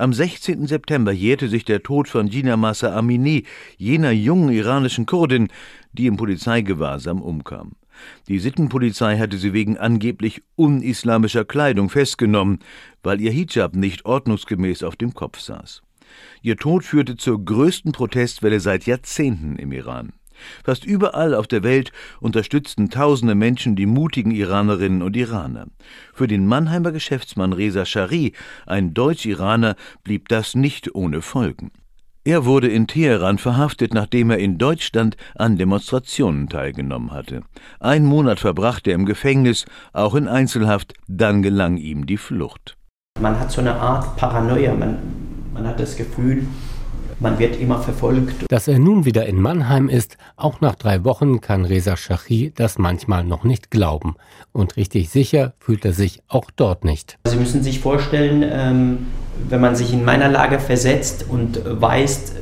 Am 0.00 0.14
16. 0.14 0.66
September 0.66 1.12
jährte 1.12 1.50
sich 1.50 1.66
der 1.66 1.82
Tod 1.82 2.08
von 2.08 2.30
Gina 2.30 2.56
Massa 2.56 2.96
Amini, 2.96 3.44
jener 3.76 4.12
jungen 4.12 4.48
iranischen 4.48 5.04
Kurdin, 5.04 5.48
die 5.92 6.06
im 6.06 6.16
Polizeigewahrsam 6.16 7.20
umkam. 7.20 7.72
Die 8.26 8.38
Sittenpolizei 8.38 9.18
hatte 9.18 9.36
sie 9.36 9.52
wegen 9.52 9.76
angeblich 9.76 10.42
unislamischer 10.56 11.44
Kleidung 11.44 11.90
festgenommen, 11.90 12.60
weil 13.02 13.20
ihr 13.20 13.30
Hijab 13.30 13.74
nicht 13.74 14.06
ordnungsgemäß 14.06 14.84
auf 14.84 14.96
dem 14.96 15.12
Kopf 15.12 15.38
saß. 15.38 15.82
Ihr 16.40 16.56
Tod 16.56 16.82
führte 16.82 17.18
zur 17.18 17.44
größten 17.44 17.92
Protestwelle 17.92 18.60
seit 18.60 18.86
Jahrzehnten 18.86 19.56
im 19.56 19.70
Iran. 19.70 20.14
Fast 20.64 20.84
überall 20.84 21.34
auf 21.34 21.46
der 21.46 21.62
Welt 21.62 21.92
unterstützten 22.20 22.90
tausende 22.90 23.34
Menschen 23.34 23.76
die 23.76 23.86
mutigen 23.86 24.30
Iranerinnen 24.30 25.02
und 25.02 25.16
Iraner. 25.16 25.66
Für 26.12 26.26
den 26.26 26.46
Mannheimer 26.46 26.92
Geschäftsmann 26.92 27.52
Reza 27.52 27.84
Shari, 27.84 28.32
ein 28.66 28.94
Deutsch-Iraner, 28.94 29.76
blieb 30.04 30.28
das 30.28 30.54
nicht 30.54 30.94
ohne 30.94 31.22
Folgen. 31.22 31.70
Er 32.22 32.44
wurde 32.44 32.68
in 32.68 32.86
Teheran 32.86 33.38
verhaftet, 33.38 33.94
nachdem 33.94 34.30
er 34.30 34.38
in 34.38 34.58
Deutschland 34.58 35.16
an 35.36 35.56
Demonstrationen 35.56 36.50
teilgenommen 36.50 37.12
hatte. 37.12 37.40
Ein 37.78 38.04
Monat 38.04 38.40
verbrachte 38.40 38.90
er 38.90 38.96
im 38.96 39.06
Gefängnis, 39.06 39.64
auch 39.94 40.14
in 40.14 40.28
Einzelhaft, 40.28 40.92
dann 41.08 41.40
gelang 41.40 41.78
ihm 41.78 42.04
die 42.04 42.18
Flucht. 42.18 42.76
Man 43.18 43.40
hat 43.40 43.50
so 43.50 43.62
eine 43.62 43.74
Art 43.74 44.16
Paranoia, 44.18 44.74
man, 44.74 44.98
man 45.54 45.66
hat 45.66 45.80
das 45.80 45.96
Gefühl, 45.96 46.46
man 47.20 47.38
wird 47.38 47.60
immer 47.60 47.78
verfolgt. 47.80 48.46
Dass 48.48 48.66
er 48.66 48.78
nun 48.78 49.04
wieder 49.04 49.26
in 49.26 49.40
Mannheim 49.40 49.88
ist, 49.88 50.16
auch 50.36 50.60
nach 50.60 50.74
drei 50.74 51.04
Wochen, 51.04 51.40
kann 51.40 51.64
Reza 51.64 51.96
Shachi 51.96 52.52
das 52.54 52.78
manchmal 52.78 53.24
noch 53.24 53.44
nicht 53.44 53.70
glauben. 53.70 54.16
Und 54.52 54.76
richtig 54.76 55.10
sicher 55.10 55.52
fühlt 55.60 55.84
er 55.84 55.92
sich 55.92 56.22
auch 56.28 56.50
dort 56.54 56.84
nicht. 56.84 57.18
Sie 57.28 57.36
müssen 57.36 57.62
sich 57.62 57.80
vorstellen, 57.80 58.42
ähm, 58.50 59.06
wenn 59.48 59.60
man 59.60 59.76
sich 59.76 59.92
in 59.92 60.04
meiner 60.04 60.28
Lage 60.28 60.58
versetzt 60.58 61.26
und 61.28 61.60
weiß, 61.64 62.32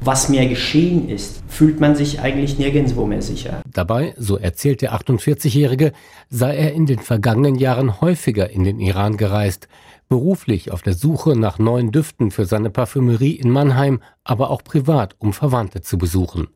was 0.00 0.28
mir 0.28 0.48
geschehen 0.48 1.08
ist, 1.08 1.42
fühlt 1.48 1.80
man 1.80 1.96
sich 1.96 2.20
eigentlich 2.20 2.58
nirgendwo 2.58 3.04
mehr 3.04 3.22
sicher. 3.22 3.62
Dabei, 3.72 4.14
so 4.16 4.36
erzählt 4.36 4.80
der 4.80 4.94
48-Jährige, 4.94 5.92
sei 6.30 6.56
er 6.56 6.72
in 6.72 6.86
den 6.86 7.00
vergangenen 7.00 7.56
Jahren 7.56 8.00
häufiger 8.00 8.48
in 8.50 8.64
den 8.64 8.78
Iran 8.78 9.16
gereist, 9.16 9.66
beruflich 10.08 10.70
auf 10.70 10.82
der 10.82 10.94
Suche 10.94 11.38
nach 11.38 11.58
neuen 11.58 11.92
Düften 11.92 12.30
für 12.30 12.44
seine 12.44 12.70
Parfümerie 12.70 13.32
in 13.32 13.50
Mannheim, 13.50 14.00
aber 14.24 14.50
auch 14.50 14.64
privat, 14.64 15.16
um 15.18 15.32
Verwandte 15.32 15.80
zu 15.80 15.98
besuchen. 15.98 16.48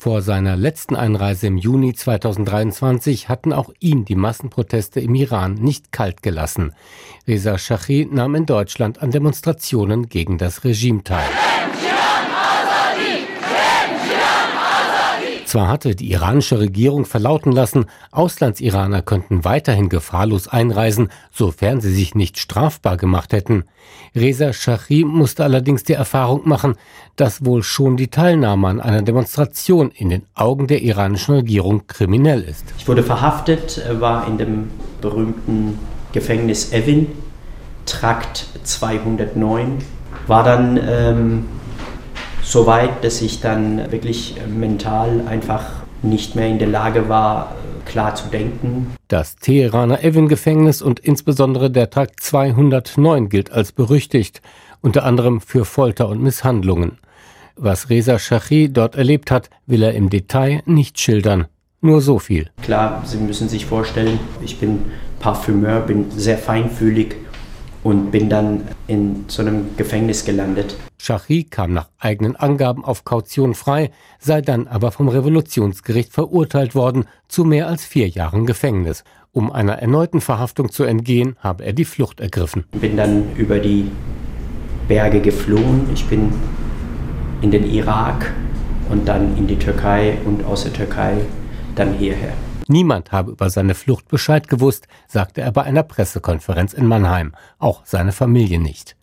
Vor 0.00 0.22
seiner 0.22 0.56
letzten 0.56 0.94
Einreise 0.94 1.48
im 1.48 1.56
Juni 1.56 1.92
2023 1.92 3.28
hatten 3.28 3.52
auch 3.52 3.72
ihn 3.80 4.04
die 4.04 4.14
Massenproteste 4.14 5.00
im 5.00 5.16
Iran 5.16 5.54
nicht 5.54 5.90
kalt 5.90 6.22
gelassen. 6.22 6.72
Reza 7.26 7.58
Shachi 7.58 8.06
nahm 8.08 8.36
in 8.36 8.46
Deutschland 8.46 9.02
an 9.02 9.10
Demonstrationen 9.10 10.08
gegen 10.08 10.38
das 10.38 10.62
Regime 10.62 11.02
teil. 11.02 11.28
Zwar 15.48 15.68
hatte 15.68 15.94
die 15.94 16.12
iranische 16.12 16.60
Regierung 16.60 17.06
verlauten 17.06 17.52
lassen, 17.52 17.86
Auslandsiraner 18.10 19.00
könnten 19.00 19.46
weiterhin 19.46 19.88
gefahrlos 19.88 20.46
einreisen, 20.46 21.08
sofern 21.32 21.80
sie 21.80 21.94
sich 21.94 22.14
nicht 22.14 22.38
strafbar 22.38 22.98
gemacht 22.98 23.32
hätten. 23.32 23.64
Reza 24.14 24.52
Shachi 24.52 25.04
musste 25.06 25.44
allerdings 25.44 25.84
die 25.84 25.94
Erfahrung 25.94 26.46
machen, 26.46 26.74
dass 27.16 27.46
wohl 27.46 27.62
schon 27.62 27.96
die 27.96 28.08
Teilnahme 28.08 28.68
an 28.68 28.80
einer 28.82 29.00
Demonstration 29.00 29.90
in 29.90 30.10
den 30.10 30.26
Augen 30.34 30.66
der 30.66 30.82
iranischen 30.82 31.36
Regierung 31.36 31.86
kriminell 31.86 32.42
ist. 32.42 32.66
Ich 32.76 32.86
wurde 32.86 33.02
verhaftet, 33.02 33.82
war 34.00 34.28
in 34.28 34.36
dem 34.36 34.70
berühmten 35.00 35.78
Gefängnis 36.12 36.74
Evin, 36.74 37.06
Trakt 37.86 38.48
209, 38.64 39.78
war 40.26 40.44
dann 40.44 40.78
ähm, 40.86 41.44
so 42.48 42.66
weit, 42.66 43.04
dass 43.04 43.20
ich 43.20 43.40
dann 43.40 43.92
wirklich 43.92 44.36
mental 44.48 45.22
einfach 45.28 45.64
nicht 46.00 46.34
mehr 46.34 46.48
in 46.48 46.58
der 46.58 46.68
Lage 46.68 47.08
war, 47.10 47.54
klar 47.84 48.14
zu 48.14 48.28
denken. 48.28 48.94
Das 49.08 49.36
Teheraner 49.36 50.02
Evin-Gefängnis 50.02 50.80
und 50.80 50.98
insbesondere 50.98 51.70
der 51.70 51.90
Trakt 51.90 52.20
209 52.20 53.28
gilt 53.28 53.52
als 53.52 53.72
berüchtigt, 53.72 54.40
unter 54.80 55.04
anderem 55.04 55.42
für 55.42 55.66
Folter 55.66 56.08
und 56.08 56.22
Misshandlungen. 56.22 56.98
Was 57.56 57.90
Reza 57.90 58.18
Shachi 58.18 58.72
dort 58.72 58.94
erlebt 58.94 59.30
hat, 59.30 59.50
will 59.66 59.82
er 59.82 59.92
im 59.92 60.08
Detail 60.08 60.62
nicht 60.64 60.98
schildern. 60.98 61.48
Nur 61.82 62.00
so 62.00 62.18
viel. 62.18 62.50
Klar, 62.62 63.02
Sie 63.04 63.18
müssen 63.18 63.48
sich 63.48 63.66
vorstellen, 63.66 64.18
ich 64.42 64.58
bin 64.58 64.84
Parfümeur, 65.20 65.80
bin 65.80 66.10
sehr 66.12 66.38
feinfühlig 66.38 67.16
und 67.88 68.10
bin 68.10 68.28
dann 68.28 68.64
in 68.86 69.24
so 69.28 69.40
einem 69.40 69.74
Gefängnis 69.78 70.26
gelandet. 70.26 70.76
Shachi 70.98 71.44
kam 71.44 71.72
nach 71.72 71.88
eigenen 71.98 72.36
Angaben 72.36 72.84
auf 72.84 73.06
Kaution 73.06 73.54
frei, 73.54 73.90
sei 74.18 74.42
dann 74.42 74.66
aber 74.66 74.92
vom 74.92 75.08
Revolutionsgericht 75.08 76.12
verurteilt 76.12 76.74
worden 76.74 77.06
zu 77.28 77.44
mehr 77.44 77.66
als 77.66 77.86
vier 77.86 78.06
Jahren 78.06 78.44
Gefängnis. 78.44 79.04
Um 79.32 79.50
einer 79.50 79.78
erneuten 79.78 80.20
Verhaftung 80.20 80.70
zu 80.70 80.84
entgehen, 80.84 81.36
habe 81.40 81.64
er 81.64 81.72
die 81.72 81.86
Flucht 81.86 82.20
ergriffen. 82.20 82.66
Bin 82.72 82.98
dann 82.98 83.34
über 83.36 83.58
die 83.58 83.90
Berge 84.86 85.22
geflohen. 85.22 85.88
Ich 85.94 86.04
bin 86.04 86.30
in 87.40 87.50
den 87.50 87.64
Irak 87.70 88.34
und 88.90 89.08
dann 89.08 89.34
in 89.38 89.46
die 89.46 89.56
Türkei 89.56 90.18
und 90.26 90.44
aus 90.44 90.64
der 90.64 90.74
Türkei 90.74 91.14
dann 91.74 91.94
hierher. 91.94 92.34
Niemand 92.68 93.12
habe 93.12 93.32
über 93.32 93.48
seine 93.48 93.74
Flucht 93.74 94.08
Bescheid 94.08 94.46
gewusst, 94.46 94.88
sagte 95.06 95.40
er 95.40 95.52
bei 95.52 95.62
einer 95.62 95.82
Pressekonferenz 95.82 96.74
in 96.74 96.86
Mannheim, 96.86 97.34
auch 97.58 97.80
seine 97.84 98.12
Familie 98.12 98.60
nicht. 98.60 98.94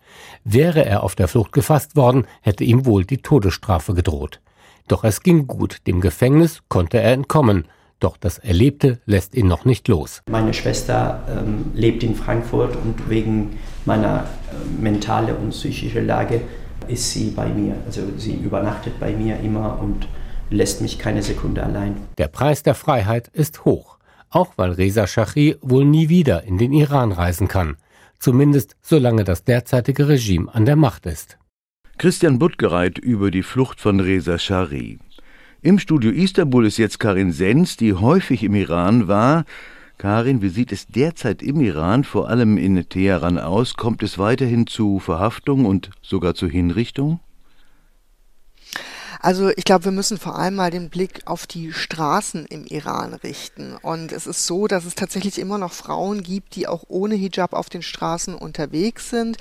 Wäre 0.44 0.86
er 0.86 1.04
auf 1.04 1.16
der 1.16 1.28
Flucht 1.28 1.52
gefasst 1.52 1.96
worden, 1.96 2.28
hätte 2.42 2.64
ihm 2.64 2.86
wohl 2.86 3.06
die 3.06 3.18
Todesstrafe 3.18 3.96
gedroht. 3.96 4.40
Doch 4.88 5.04
es 5.04 5.22
ging 5.22 5.48
gut, 5.48 5.80
dem 5.88 6.00
Gefängnis 6.00 6.62
konnte 6.70 7.00
er 7.00 7.12
entkommen, 7.12 7.66
doch 8.00 8.18
das 8.18 8.38
Erlebte 8.38 9.00
lässt 9.08 9.34
ihn 9.34 9.48
noch 9.48 9.66
nicht 9.66 9.88
los. 9.88 10.22
Meine 10.30 10.54
Schwester 10.54 11.24
ähm, 11.28 11.72
lebt 11.74 12.04
in 12.04 12.14
Frankfurt 12.14 12.76
und 12.76 13.10
wegen 13.10 13.58
meiner 13.86 14.26
äh, 14.52 14.82
mentalen 14.82 15.36
und 15.38 15.50
psychischen 15.50 16.06
Lage 16.06 16.42
ist 16.88 17.12
sie 17.12 17.32
bei 17.32 17.48
mir. 17.48 17.78
Also 17.88 18.02
sie 18.18 18.36
übernachtet 18.36 19.00
bei 19.00 19.12
mir 19.12 19.40
immer 19.40 19.80
und 19.82 20.08
lässt 20.50 20.82
mich 20.82 21.00
keine 21.00 21.24
Sekunde 21.24 21.64
allein. 21.64 21.98
Der 22.18 22.28
Preis 22.28 22.64
der 22.64 22.76
Freiheit 22.76 23.28
ist 23.30 23.66
hoch, 23.66 23.98
auch 24.30 24.54
weil 24.58 24.72
Reza 24.72 25.08
Shachi 25.08 25.58
wohl 25.62 25.86
nie 25.86 26.10
wieder 26.10 26.44
in 26.44 26.58
den 26.58 26.74
Iran 26.74 27.12
reisen 27.12 27.48
kann, 27.48 27.78
zumindest 28.20 28.76
solange 28.82 29.24
das 29.24 29.44
derzeitige 29.44 30.08
Regime 30.08 30.54
an 30.54 30.66
der 30.66 30.76
Macht 30.76 31.06
ist. 31.06 31.38
Christian 31.98 32.40
Buttgereit 32.40 32.98
über 32.98 33.32
die 33.32 33.44
Flucht 33.44 33.80
von 33.80 34.00
Reza 34.00 34.38
Shari. 34.38 35.00
Im 35.62 35.80
Studio 35.80 36.12
Istanbul 36.12 36.66
ist 36.66 36.78
jetzt 36.78 37.00
Karin 37.00 37.32
Sens, 37.32 37.78
die 37.78 37.94
häufig 37.94 38.44
im 38.44 38.54
Iran 38.54 39.08
war. 39.08 39.46
Karin, 39.98 40.42
wie 40.42 40.50
sieht 40.50 40.72
es 40.72 40.88
derzeit 40.88 41.42
im 41.42 41.62
Iran, 41.62 42.04
vor 42.04 42.30
allem 42.30 42.58
in 42.58 42.88
Teheran 42.88 43.40
aus? 43.40 43.76
Kommt 43.76 44.04
es 44.04 44.20
weiterhin 44.20 44.68
zu 44.68 45.00
Verhaftung 45.00 45.66
und 45.66 45.90
sogar 46.02 46.36
zu 46.36 46.48
Hinrichtung? 46.48 47.22
Also 49.22 49.50
ich 49.56 49.66
glaube, 49.66 49.86
wir 49.86 49.92
müssen 49.92 50.18
vor 50.18 50.38
allem 50.38 50.56
mal 50.56 50.72
den 50.72 50.90
Blick 50.90 51.22
auf 51.26 51.48
die 51.48 51.74
Straßen 51.74 52.46
im 52.46 52.66
Iran 52.66 53.14
richten. 53.14 53.76
Und 53.82 54.12
es 54.12 54.28
ist 54.28 54.46
so, 54.46 54.68
dass 54.68 54.86
es 54.86 54.96
tatsächlich 54.96 55.40
immer 55.40 55.58
noch 55.58 55.74
Frauen 55.74 56.24
gibt, 56.24 56.56
die 56.56 56.68
auch 56.68 56.84
ohne 56.88 57.16
Hijab 57.16 57.54
auf 57.54 57.70
den 57.70 57.82
Straßen 57.82 58.36
unterwegs 58.36 59.10
sind 59.10 59.38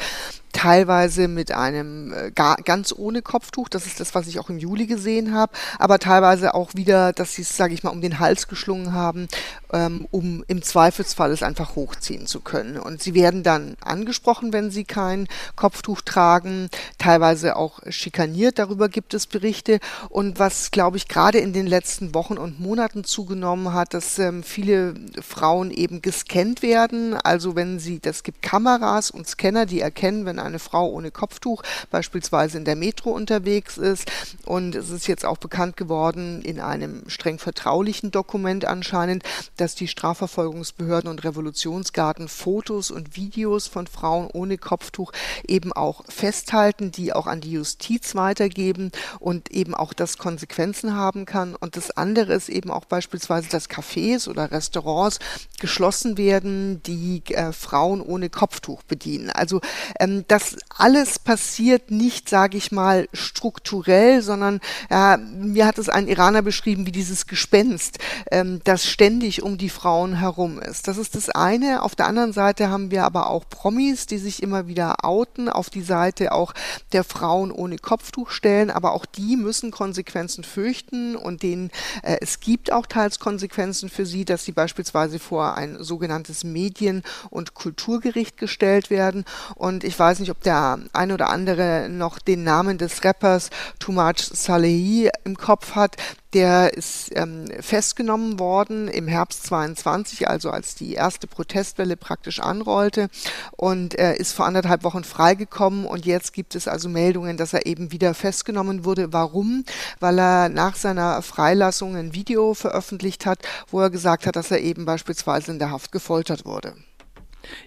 teilweise 0.54 1.28
mit 1.28 1.52
einem 1.52 2.12
äh, 2.12 2.30
gar, 2.30 2.56
ganz 2.56 2.94
ohne 2.96 3.20
Kopftuch, 3.20 3.68
das 3.68 3.86
ist 3.86 4.00
das, 4.00 4.14
was 4.14 4.28
ich 4.28 4.38
auch 4.38 4.48
im 4.48 4.58
Juli 4.58 4.86
gesehen 4.86 5.34
habe, 5.34 5.52
aber 5.78 5.98
teilweise 5.98 6.54
auch 6.54 6.70
wieder, 6.74 7.12
dass 7.12 7.34
sie 7.34 7.42
es, 7.42 7.56
sage 7.56 7.74
ich 7.74 7.82
mal, 7.82 7.90
um 7.90 8.00
den 8.00 8.20
Hals 8.20 8.48
geschlungen 8.48 8.92
haben, 8.92 9.28
ähm, 9.72 10.06
um 10.10 10.44
im 10.46 10.62
Zweifelsfall 10.62 11.32
es 11.32 11.42
einfach 11.42 11.74
hochziehen 11.74 12.26
zu 12.26 12.40
können. 12.40 12.78
Und 12.78 13.02
sie 13.02 13.14
werden 13.14 13.42
dann 13.42 13.76
angesprochen, 13.80 14.52
wenn 14.52 14.70
sie 14.70 14.84
kein 14.84 15.26
Kopftuch 15.56 16.00
tragen, 16.00 16.70
teilweise 16.98 17.56
auch 17.56 17.80
schikaniert, 17.88 18.58
darüber 18.58 18.88
gibt 18.88 19.12
es 19.12 19.26
Berichte. 19.26 19.73
Und 20.08 20.38
was, 20.38 20.70
glaube 20.70 20.96
ich, 20.96 21.08
gerade 21.08 21.38
in 21.38 21.52
den 21.52 21.66
letzten 21.66 22.14
Wochen 22.14 22.38
und 22.38 22.60
Monaten 22.60 23.04
zugenommen 23.04 23.72
hat, 23.72 23.94
dass 23.94 24.18
ähm, 24.18 24.42
viele 24.42 24.94
Frauen 25.20 25.70
eben 25.70 26.02
gescannt 26.02 26.62
werden. 26.62 27.14
Also 27.14 27.56
wenn 27.56 27.78
sie, 27.78 28.00
das 28.00 28.22
gibt 28.22 28.42
Kameras 28.42 29.10
und 29.10 29.26
Scanner, 29.26 29.66
die 29.66 29.80
erkennen, 29.80 30.26
wenn 30.26 30.38
eine 30.38 30.58
Frau 30.58 30.88
ohne 30.88 31.10
Kopftuch 31.10 31.62
beispielsweise 31.90 32.58
in 32.58 32.64
der 32.64 32.76
Metro 32.76 33.10
unterwegs 33.10 33.78
ist. 33.78 34.10
Und 34.44 34.74
es 34.74 34.90
ist 34.90 35.06
jetzt 35.06 35.24
auch 35.24 35.38
bekannt 35.38 35.76
geworden 35.76 36.42
in 36.42 36.60
einem 36.60 37.08
streng 37.08 37.38
vertraulichen 37.38 38.10
Dokument 38.10 38.64
anscheinend, 38.64 39.22
dass 39.56 39.74
die 39.74 39.88
Strafverfolgungsbehörden 39.88 41.10
und 41.10 41.24
Revolutionsgarten 41.24 42.28
Fotos 42.28 42.90
und 42.90 43.16
Videos 43.16 43.66
von 43.66 43.86
Frauen 43.86 44.28
ohne 44.32 44.58
Kopftuch 44.58 45.12
eben 45.46 45.72
auch 45.72 46.04
festhalten, 46.08 46.90
die 46.92 47.12
auch 47.12 47.26
an 47.26 47.40
die 47.40 47.52
Justiz 47.52 48.14
weitergeben 48.14 48.90
und 49.20 49.53
eben 49.54 49.74
auch 49.74 49.92
das 49.92 50.18
Konsequenzen 50.18 50.94
haben 50.94 51.24
kann. 51.24 51.54
Und 51.54 51.76
das 51.76 51.90
andere 51.90 52.34
ist 52.34 52.48
eben 52.48 52.70
auch 52.70 52.84
beispielsweise, 52.84 53.48
dass 53.48 53.70
Cafés 53.70 54.28
oder 54.28 54.50
Restaurants 54.50 55.18
geschlossen 55.60 56.18
werden, 56.18 56.82
die 56.82 57.22
äh, 57.28 57.52
Frauen 57.52 58.00
ohne 58.00 58.30
Kopftuch 58.30 58.82
bedienen. 58.82 59.30
Also 59.30 59.60
ähm, 59.98 60.24
das 60.28 60.56
alles 60.76 61.18
passiert 61.18 61.90
nicht, 61.90 62.28
sage 62.28 62.56
ich 62.56 62.72
mal, 62.72 63.08
strukturell, 63.12 64.22
sondern 64.22 64.60
ja, 64.90 65.16
mir 65.16 65.66
hat 65.66 65.78
es 65.78 65.88
ein 65.88 66.08
Iraner 66.08 66.42
beschrieben 66.42 66.86
wie 66.86 66.92
dieses 66.92 67.26
Gespenst, 67.26 67.98
ähm, 68.30 68.60
das 68.64 68.86
ständig 68.86 69.42
um 69.42 69.58
die 69.58 69.70
Frauen 69.70 70.18
herum 70.18 70.60
ist. 70.60 70.88
Das 70.88 70.98
ist 70.98 71.14
das 71.14 71.30
eine. 71.30 71.82
Auf 71.82 71.94
der 71.94 72.06
anderen 72.06 72.32
Seite 72.32 72.68
haben 72.68 72.90
wir 72.90 73.04
aber 73.04 73.30
auch 73.30 73.48
Promis, 73.48 74.06
die 74.06 74.18
sich 74.18 74.42
immer 74.42 74.66
wieder 74.66 75.04
outen, 75.04 75.48
auf 75.48 75.70
die 75.70 75.82
Seite 75.82 76.32
auch 76.32 76.52
der 76.92 77.04
Frauen 77.04 77.50
ohne 77.50 77.78
Kopftuch 77.78 78.30
stellen, 78.30 78.70
aber 78.70 78.92
auch 78.92 79.06
die 79.06 79.36
müssen 79.44 79.70
Konsequenzen 79.70 80.42
fürchten 80.42 81.14
und 81.14 81.42
denen 81.42 81.70
äh, 82.02 82.16
es 82.20 82.40
gibt 82.40 82.72
auch 82.72 82.86
teils 82.86 83.20
Konsequenzen 83.20 83.88
für 83.88 84.06
sie, 84.06 84.24
dass 84.24 84.44
sie 84.44 84.52
beispielsweise 84.52 85.18
vor 85.18 85.56
ein 85.56 85.76
sogenanntes 85.82 86.42
Medien- 86.42 87.02
und 87.30 87.54
Kulturgericht 87.54 88.36
gestellt 88.36 88.90
werden. 88.90 89.24
Und 89.54 89.84
ich 89.84 89.98
weiß 89.98 90.18
nicht, 90.20 90.30
ob 90.30 90.42
der 90.42 90.80
ein 90.92 91.12
oder 91.12 91.28
andere 91.28 91.88
noch 91.88 92.18
den 92.18 92.42
Namen 92.42 92.78
des 92.78 93.04
Rappers 93.04 93.50
Tumaj 93.78 94.16
Salehi 94.18 95.10
im 95.24 95.36
Kopf 95.36 95.74
hat. 95.74 95.96
Der 96.34 96.74
ist 96.74 97.12
ähm, 97.14 97.46
festgenommen 97.60 98.40
worden 98.40 98.88
im 98.88 99.06
Herbst 99.06 99.44
22, 99.44 100.28
also 100.28 100.50
als 100.50 100.74
die 100.74 100.94
erste 100.94 101.28
Protestwelle 101.28 101.96
praktisch 101.96 102.40
anrollte 102.40 103.08
und 103.52 103.94
er 103.94 104.18
ist 104.18 104.32
vor 104.32 104.44
anderthalb 104.44 104.82
Wochen 104.82 105.04
freigekommen 105.04 105.86
und 105.86 106.04
jetzt 106.06 106.32
gibt 106.32 106.56
es 106.56 106.66
also 106.66 106.88
Meldungen, 106.88 107.36
dass 107.36 107.52
er 107.52 107.66
eben 107.66 107.92
wieder 107.92 108.14
festgenommen 108.14 108.84
wurde. 108.84 109.12
Warum? 109.12 109.64
Weil 110.00 110.18
er 110.18 110.48
nach 110.48 110.74
seiner 110.74 111.22
Freilassung 111.22 111.94
ein 111.94 112.14
Video 112.14 112.54
veröffentlicht 112.54 113.26
hat, 113.26 113.38
wo 113.70 113.80
er 113.80 113.90
gesagt 113.90 114.26
hat, 114.26 114.34
dass 114.34 114.50
er 114.50 114.60
eben 114.60 114.84
beispielsweise 114.84 115.52
in 115.52 115.60
der 115.60 115.70
Haft 115.70 115.92
gefoltert 115.92 116.44
wurde. 116.44 116.74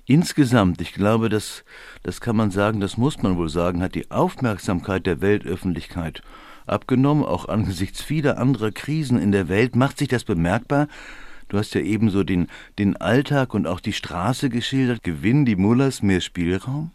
Insgesamt, 0.06 0.82
ich 0.82 0.94
glaube, 0.94 1.30
das, 1.30 1.64
das 2.04 2.20
kann 2.20 2.36
man 2.36 2.52
sagen, 2.52 2.82
das 2.82 2.98
muss 2.98 3.22
man 3.22 3.38
wohl 3.38 3.50
sagen, 3.50 3.82
hat 3.82 3.96
die 3.96 4.12
Aufmerksamkeit 4.12 5.06
der 5.06 5.22
Weltöffentlichkeit 5.22 6.22
abgenommen, 6.70 7.24
auch 7.24 7.48
angesichts 7.48 8.02
vieler 8.02 8.38
anderer 8.38 8.72
Krisen 8.72 9.20
in 9.20 9.32
der 9.32 9.50
Welt. 9.50 9.76
Macht 9.76 9.98
sich 9.98 10.08
das 10.08 10.24
bemerkbar? 10.24 10.88
Du 11.50 11.58
hast 11.58 11.74
ja 11.74 11.82
ebenso 11.82 12.24
den, 12.24 12.48
den 12.78 12.98
Alltag 12.98 13.54
und 13.54 13.68
auch 13.68 13.80
die 13.80 13.94
Straße 13.94 14.50
geschildert. 14.50 15.04
Gewinnen 15.04 15.46
die 15.46 15.56
Mullers 15.56 16.04
mehr 16.04 16.22
Spielraum? 16.22 16.92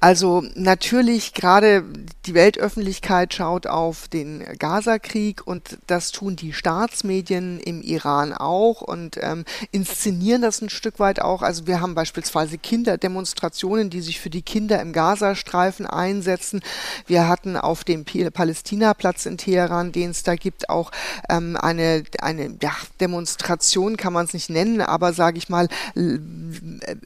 Also 0.00 0.42
natürlich 0.54 1.34
gerade 1.34 1.84
die 2.26 2.34
Weltöffentlichkeit 2.34 3.34
schaut 3.34 3.66
auf 3.66 4.06
den 4.06 4.44
Gaza-Krieg 4.58 5.44
und 5.44 5.78
das 5.88 6.12
tun 6.12 6.36
die 6.36 6.52
Staatsmedien 6.52 7.58
im 7.58 7.82
Iran 7.82 8.32
auch 8.32 8.80
und 8.80 9.18
ähm, 9.20 9.44
inszenieren 9.72 10.42
das 10.42 10.60
ein 10.60 10.68
Stück 10.68 11.00
weit 11.00 11.20
auch. 11.20 11.42
Also 11.42 11.66
wir 11.66 11.80
haben 11.80 11.94
beispielsweise 11.96 12.58
Kinderdemonstrationen, 12.58 13.90
die 13.90 14.00
sich 14.00 14.20
für 14.20 14.30
die 14.30 14.42
Kinder 14.42 14.80
im 14.80 14.92
Gazastreifen 14.92 15.84
einsetzen. 15.86 16.60
Wir 17.06 17.28
hatten 17.28 17.56
auf 17.56 17.82
dem 17.82 18.04
Palästina-Platz 18.04 19.26
in 19.26 19.36
Teheran, 19.36 19.90
den 19.90 20.10
es 20.10 20.22
da 20.22 20.36
gibt, 20.36 20.68
auch 20.68 20.92
ähm, 21.28 21.56
eine, 21.56 22.04
eine 22.20 22.56
ja, 22.62 22.72
Demonstration, 23.00 23.96
kann 23.96 24.12
man 24.12 24.26
es 24.26 24.32
nicht 24.32 24.48
nennen, 24.48 24.80
aber 24.80 25.12
sage 25.12 25.38
ich 25.38 25.48
mal, 25.48 25.68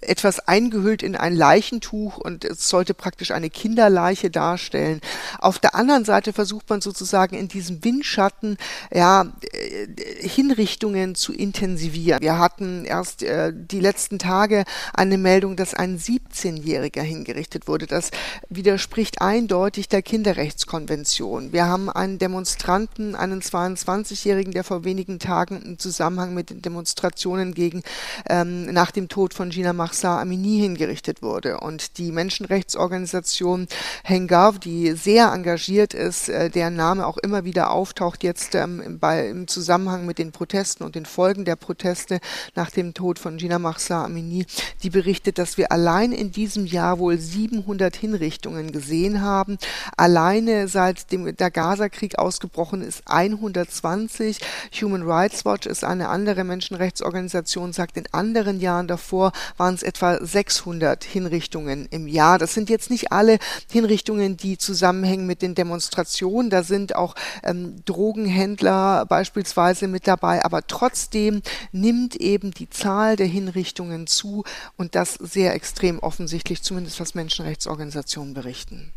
etwas 0.02 0.40
eingehüllt 0.40 1.02
in 1.02 1.16
ein 1.16 1.34
Leichentuch 1.34 2.18
und 2.18 2.44
es 2.44 2.68
sollte 2.68 2.92
praktisch 2.92 3.30
eine 3.30 3.48
Kinderleiche 3.48 4.30
darstellen. 4.30 5.00
Auf 5.38 5.58
der 5.58 5.74
anderen 5.74 6.04
Seite 6.04 6.32
versucht 6.32 6.68
man 6.68 6.80
sozusagen 6.80 7.36
in 7.36 7.48
diesem 7.48 7.84
Windschatten 7.84 8.56
ja, 8.92 9.26
äh, 9.52 9.86
Hinrichtungen 10.26 11.14
zu 11.14 11.32
intensivieren. 11.32 12.20
Wir 12.20 12.38
hatten 12.38 12.84
erst 12.84 13.22
äh, 13.22 13.52
die 13.54 13.80
letzten 13.80 14.18
Tage 14.18 14.64
eine 14.92 15.18
Meldung, 15.18 15.56
dass 15.56 15.74
ein 15.74 15.98
17-Jähriger 15.98 17.02
hingerichtet 17.02 17.68
wurde. 17.68 17.86
Das 17.86 18.10
widerspricht 18.48 19.20
eindeutig 19.20 19.88
der 19.88 20.02
Kinderrechtskonvention. 20.02 21.52
Wir 21.52 21.66
haben 21.66 21.90
einen 21.90 22.18
Demonstranten, 22.18 23.14
einen 23.14 23.40
22-Jährigen, 23.40 24.52
der 24.52 24.64
vor 24.64 24.84
wenigen 24.84 25.18
Tagen 25.18 25.62
im 25.62 25.78
Zusammenhang 25.78 26.34
mit 26.34 26.50
den 26.50 26.62
Demonstrationen 26.62 27.54
gegen 27.54 27.82
ähm, 28.28 28.66
nach 28.66 28.90
dem 28.90 29.08
Tod 29.08 29.34
von 29.34 29.50
Gina 29.50 29.72
Mahsa 29.72 30.20
Amini 30.20 30.60
hingerichtet 30.60 31.22
wurde. 31.22 31.60
Und 31.60 31.98
die 31.98 32.12
Menschenrechtsorganisation 32.12 33.68
Hengav, 34.04 34.58
die 34.58 34.95
sehr 34.96 35.32
engagiert 35.32 35.94
ist, 35.94 36.28
äh, 36.28 36.50
deren 36.50 36.76
Name 36.76 37.06
auch 37.06 37.18
immer 37.18 37.44
wieder 37.44 37.70
auftaucht 37.70 38.24
jetzt 38.24 38.54
ähm, 38.54 38.98
bei, 38.98 39.28
im 39.28 39.46
Zusammenhang 39.46 40.06
mit 40.06 40.18
den 40.18 40.32
Protesten 40.32 40.84
und 40.84 40.94
den 40.94 41.06
Folgen 41.06 41.44
der 41.44 41.56
Proteste 41.56 42.20
nach 42.54 42.70
dem 42.70 42.94
Tod 42.94 43.18
von 43.18 43.36
Gina 43.36 43.58
Mahsa 43.58 44.04
Amini, 44.04 44.46
die 44.82 44.90
berichtet, 44.90 45.38
dass 45.38 45.58
wir 45.58 45.72
allein 45.72 46.12
in 46.12 46.32
diesem 46.32 46.66
Jahr 46.66 46.98
wohl 46.98 47.18
700 47.18 47.94
Hinrichtungen 47.94 48.72
gesehen 48.72 49.20
haben. 49.22 49.58
Alleine 49.96 50.68
seit 50.68 51.12
dem, 51.12 51.36
der 51.36 51.50
Gaza-Krieg 51.50 52.18
ausgebrochen 52.18 52.82
ist 52.82 53.02
120. 53.06 54.40
Human 54.80 55.02
Rights 55.02 55.44
Watch 55.44 55.66
ist 55.66 55.84
eine 55.84 56.08
andere 56.08 56.44
Menschenrechtsorganisation, 56.44 57.72
sagt, 57.72 57.96
in 57.96 58.06
anderen 58.12 58.60
Jahren 58.60 58.88
davor 58.88 59.32
waren 59.56 59.74
es 59.74 59.82
etwa 59.82 60.18
600 60.24 61.04
Hinrichtungen 61.04 61.86
im 61.90 62.08
Jahr. 62.08 62.38
Das 62.38 62.54
sind 62.54 62.70
jetzt 62.70 62.90
nicht 62.90 63.12
alle 63.12 63.38
Hinrichtungen, 63.70 64.36
die 64.36 64.58
zusammenhängen 64.86 65.26
mit 65.26 65.42
den 65.42 65.56
Demonstrationen. 65.56 66.48
Da 66.48 66.62
sind 66.62 66.94
auch 66.94 67.16
ähm, 67.42 67.84
Drogenhändler 67.86 69.04
beispielsweise 69.06 69.88
mit 69.88 70.06
dabei. 70.06 70.44
Aber 70.44 70.64
trotzdem 70.66 71.42
nimmt 71.72 72.14
eben 72.14 72.52
die 72.52 72.70
Zahl 72.70 73.16
der 73.16 73.26
Hinrichtungen 73.26 74.06
zu 74.06 74.44
und 74.76 74.94
das 74.94 75.14
sehr 75.14 75.54
extrem 75.54 75.98
offensichtlich, 75.98 76.62
zumindest 76.62 77.00
was 77.00 77.14
Menschenrechtsorganisationen 77.14 78.32
berichten. 78.32 78.92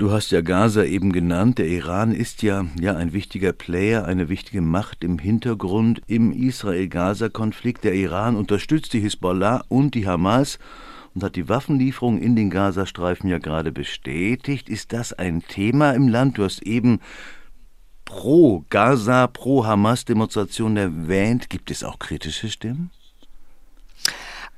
Du 0.00 0.10
hast 0.10 0.30
ja 0.30 0.40
Gaza 0.40 0.82
eben 0.84 1.12
genannt. 1.12 1.58
Der 1.58 1.68
Iran 1.68 2.12
ist 2.12 2.42
ja, 2.42 2.64
ja 2.80 2.96
ein 2.96 3.12
wichtiger 3.12 3.52
Player, 3.52 4.06
eine 4.06 4.30
wichtige 4.30 4.62
Macht 4.62 5.04
im 5.04 5.18
Hintergrund 5.18 6.00
im 6.06 6.32
Israel-Gaza-Konflikt. 6.32 7.84
Der 7.84 7.92
Iran 7.92 8.34
unterstützt 8.34 8.94
die 8.94 9.00
Hisbollah 9.00 9.62
und 9.68 9.94
die 9.94 10.08
Hamas 10.08 10.58
und 11.14 11.22
hat 11.22 11.36
die 11.36 11.50
Waffenlieferung 11.50 12.18
in 12.18 12.34
den 12.34 12.48
Gazastreifen 12.48 13.28
ja 13.28 13.36
gerade 13.36 13.72
bestätigt. 13.72 14.70
Ist 14.70 14.94
das 14.94 15.12
ein 15.12 15.42
Thema 15.46 15.90
im 15.90 16.08
Land? 16.08 16.38
Du 16.38 16.44
hast 16.44 16.62
eben 16.62 17.00
pro 18.06 18.64
Gaza, 18.70 19.26
pro 19.26 19.66
Hamas-Demonstration 19.66 20.78
erwähnt. 20.78 21.50
Gibt 21.50 21.70
es 21.70 21.84
auch 21.84 21.98
kritische 21.98 22.48
Stimmen? 22.48 22.90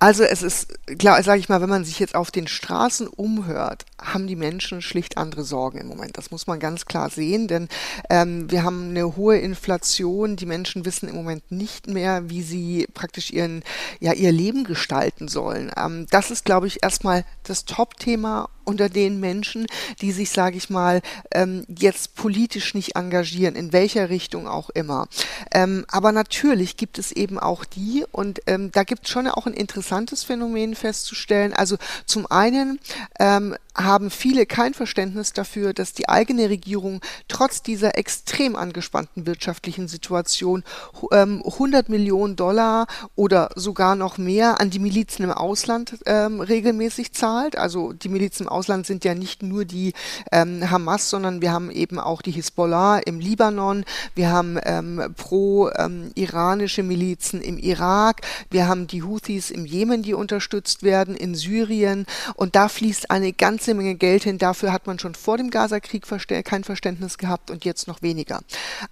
Also 0.03 0.25
es 0.25 0.43
ist, 0.43 0.67
klar, 0.99 1.23
sage 1.23 1.39
ich 1.39 1.49
mal, 1.49 1.61
wenn 1.61 1.69
man 1.69 1.85
sich 1.85 2.01
jetzt 2.01 2.17
auf 2.17 2.33
den 2.33 2.49
Straßen 2.49 3.07
umhört, 3.07 3.85
haben 4.03 4.27
die 4.27 4.35
Menschen 4.35 4.83
schlicht 4.83 5.17
andere 5.17 5.45
Sorgen 5.45 5.79
im 5.79 5.87
Moment. 5.87 6.19
Das 6.19 6.33
muss 6.33 6.49
man 6.49 6.59
ganz 6.59 6.87
klar 6.87 7.09
sehen, 7.09 7.47
denn 7.47 7.69
ähm, 8.11 8.51
wir 8.51 8.65
haben 8.65 8.89
eine 8.89 9.15
hohe 9.15 9.39
Inflation. 9.39 10.35
Die 10.35 10.45
Menschen 10.45 10.85
wissen 10.85 11.09
im 11.09 11.15
Moment 11.15 11.53
nicht 11.53 11.87
mehr, 11.87 12.29
wie 12.29 12.43
sie 12.43 12.89
praktisch 12.93 13.31
ihren, 13.31 13.63
ja, 14.01 14.13
ihr 14.13 14.33
Leben 14.33 14.65
gestalten 14.65 15.29
sollen. 15.29 15.71
Ähm, 15.77 16.09
das 16.11 16.33
ist, 16.33 16.45
glaube 16.45 16.67
ich, 16.67 16.83
erstmal 16.83 17.25
das 17.45 17.65
Top-Thema 17.65 18.49
unter 18.65 18.89
den 18.89 19.21
Menschen, 19.21 19.67
die 20.01 20.13
sich, 20.13 20.31
sage 20.31 20.57
ich 20.57 20.71
mal, 20.71 21.03
ähm, 21.33 21.65
jetzt 21.69 22.15
politisch 22.15 22.75
nicht 22.75 22.97
engagieren, 22.97 23.57
in 23.57 23.73
welcher 23.73 24.11
Richtung 24.11 24.49
auch 24.49 24.71
immer. 24.71 25.09
Ähm, 25.53 25.85
aber 25.89 26.13
natürlich 26.13 26.77
gibt 26.77 26.99
es 26.99 27.13
eben 27.13 27.39
auch 27.39 27.65
die, 27.65 28.05
und 28.13 28.41
ähm, 28.47 28.71
da 28.73 28.85
gibt 28.85 29.05
es 29.05 29.11
schon 29.11 29.29
auch 29.29 29.47
ein 29.47 29.55
interessantes 29.55 30.25
Phänomen 30.25 30.75
festzustellen. 30.75 31.53
Also 31.53 31.77
zum 32.07 32.27
einen 32.31 32.79
ähm, 33.19 33.57
haben 33.75 34.11
viele 34.11 34.47
kein 34.47 34.75
Verständnis 34.75 35.33
dafür, 35.33 35.73
dass 35.73 35.95
die 35.95 36.09
eigene 36.09 36.51
Regierung 36.51 37.01
trotz 37.29 37.63
dieser 37.63 37.97
extrem 37.97 38.55
angespannten 38.55 39.27
wirtschaftlichen 39.27 39.89
Situation 39.89 40.63
ähm, 41.11 41.43
100 41.45 41.89
Millionen 41.89 42.37
Dollar 42.37 42.87
oder 43.17 43.51
sogar 43.55 43.97
noch 43.97 44.19
mehr 44.19 44.61
an 44.61 44.71
die 44.71 44.79
Milizen 44.79 45.25
im 45.25 45.31
Ausland 45.31 45.99
ähm, 46.07 46.41
regelmäßig 46.41 47.13
zahlt. 47.13 47.57
Also 47.57 47.93
die 47.93 48.09
Milizen 48.09 48.45
im 48.45 48.52
Ausland 48.53 48.87
sind 48.87 49.05
ja 49.05 49.15
nicht 49.15 49.43
nur 49.43 49.65
die 49.65 49.95
ähm, 50.31 50.71
Hamas, 50.71 51.09
sondern 51.09 51.41
wir 51.41 51.53
haben 51.53 51.71
eben 51.71 51.99
auch 51.99 52.21
die 52.21 52.33
Hisbollah 52.33 52.99
im 52.99 53.21
Libanon, 53.21 53.85
wir 54.15 54.31
haben 54.31 54.59
ähm, 54.65 55.15
pro-iranische 55.17 56.81
ähm, 56.83 56.89
Milizen 56.89 57.41
im 57.41 57.59
Irak, 57.59 58.23
wir 58.51 58.67
haben 58.67 58.87
die 58.87 59.03
Houthis 59.03 59.51
im 59.51 59.67
Jemen, 59.67 60.03
die 60.03 60.15
unterstützt 60.15 60.83
werden, 60.83 61.15
in 61.17 61.35
Syrien 61.35 62.07
und 62.35 62.55
da 62.55 62.69
fließt 62.69 63.11
eine 63.11 63.33
ganz 63.33 63.63
ganze 63.63 63.75
Menge 63.75 63.95
Geld 63.95 64.25
hin. 64.25 64.39
Dafür 64.39 64.73
hat 64.73 64.89
man 64.89 64.99
schon 64.99 65.15
vor 65.15 65.37
dem 65.37 65.51
Gazakrieg 65.51 66.05
kein 66.45 66.65
Verständnis 66.65 67.17
gehabt 67.17 67.51
und 67.51 67.65
jetzt 67.65 67.87
noch 67.87 68.03
weniger. 68.03 68.41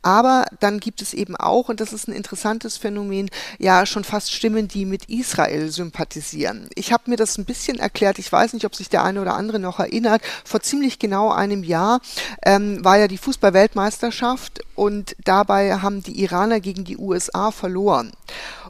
Aber 0.02 0.44
dann 0.60 0.78
gibt 0.78 1.02
es 1.02 1.12
eben 1.12 1.34
auch, 1.34 1.68
und 1.68 1.80
das 1.80 1.92
ist 1.92 2.06
ein 2.06 2.12
interessantes 2.12 2.76
Phänomen, 2.76 3.30
ja 3.58 3.84
schon 3.84 4.04
fast 4.04 4.32
Stimmen, 4.32 4.68
die 4.68 4.84
mit 4.84 5.06
Israel 5.06 5.72
sympathisieren. 5.72 6.68
Ich 6.76 6.92
habe 6.92 7.10
mir 7.10 7.16
das 7.16 7.36
ein 7.36 7.46
bisschen 7.46 7.80
erklärt. 7.80 8.20
Ich 8.20 8.30
weiß 8.30 8.52
nicht, 8.52 8.64
ob 8.64 8.76
sich 8.76 8.88
der 8.88 9.02
eine 9.02 9.20
oder 9.20 9.34
andere 9.34 9.49
noch 9.58 9.80
erinnert. 9.80 10.22
Vor 10.44 10.60
ziemlich 10.60 10.98
genau 10.98 11.30
einem 11.30 11.64
Jahr 11.64 12.00
ähm, 12.44 12.84
war 12.84 12.98
ja 12.98 13.08
die 13.08 13.18
Fußball-Weltmeisterschaft 13.18 14.60
und 14.74 15.16
dabei 15.24 15.76
haben 15.76 16.02
die 16.02 16.22
Iraner 16.22 16.60
gegen 16.60 16.84
die 16.84 16.96
USA 16.96 17.50
verloren. 17.50 18.12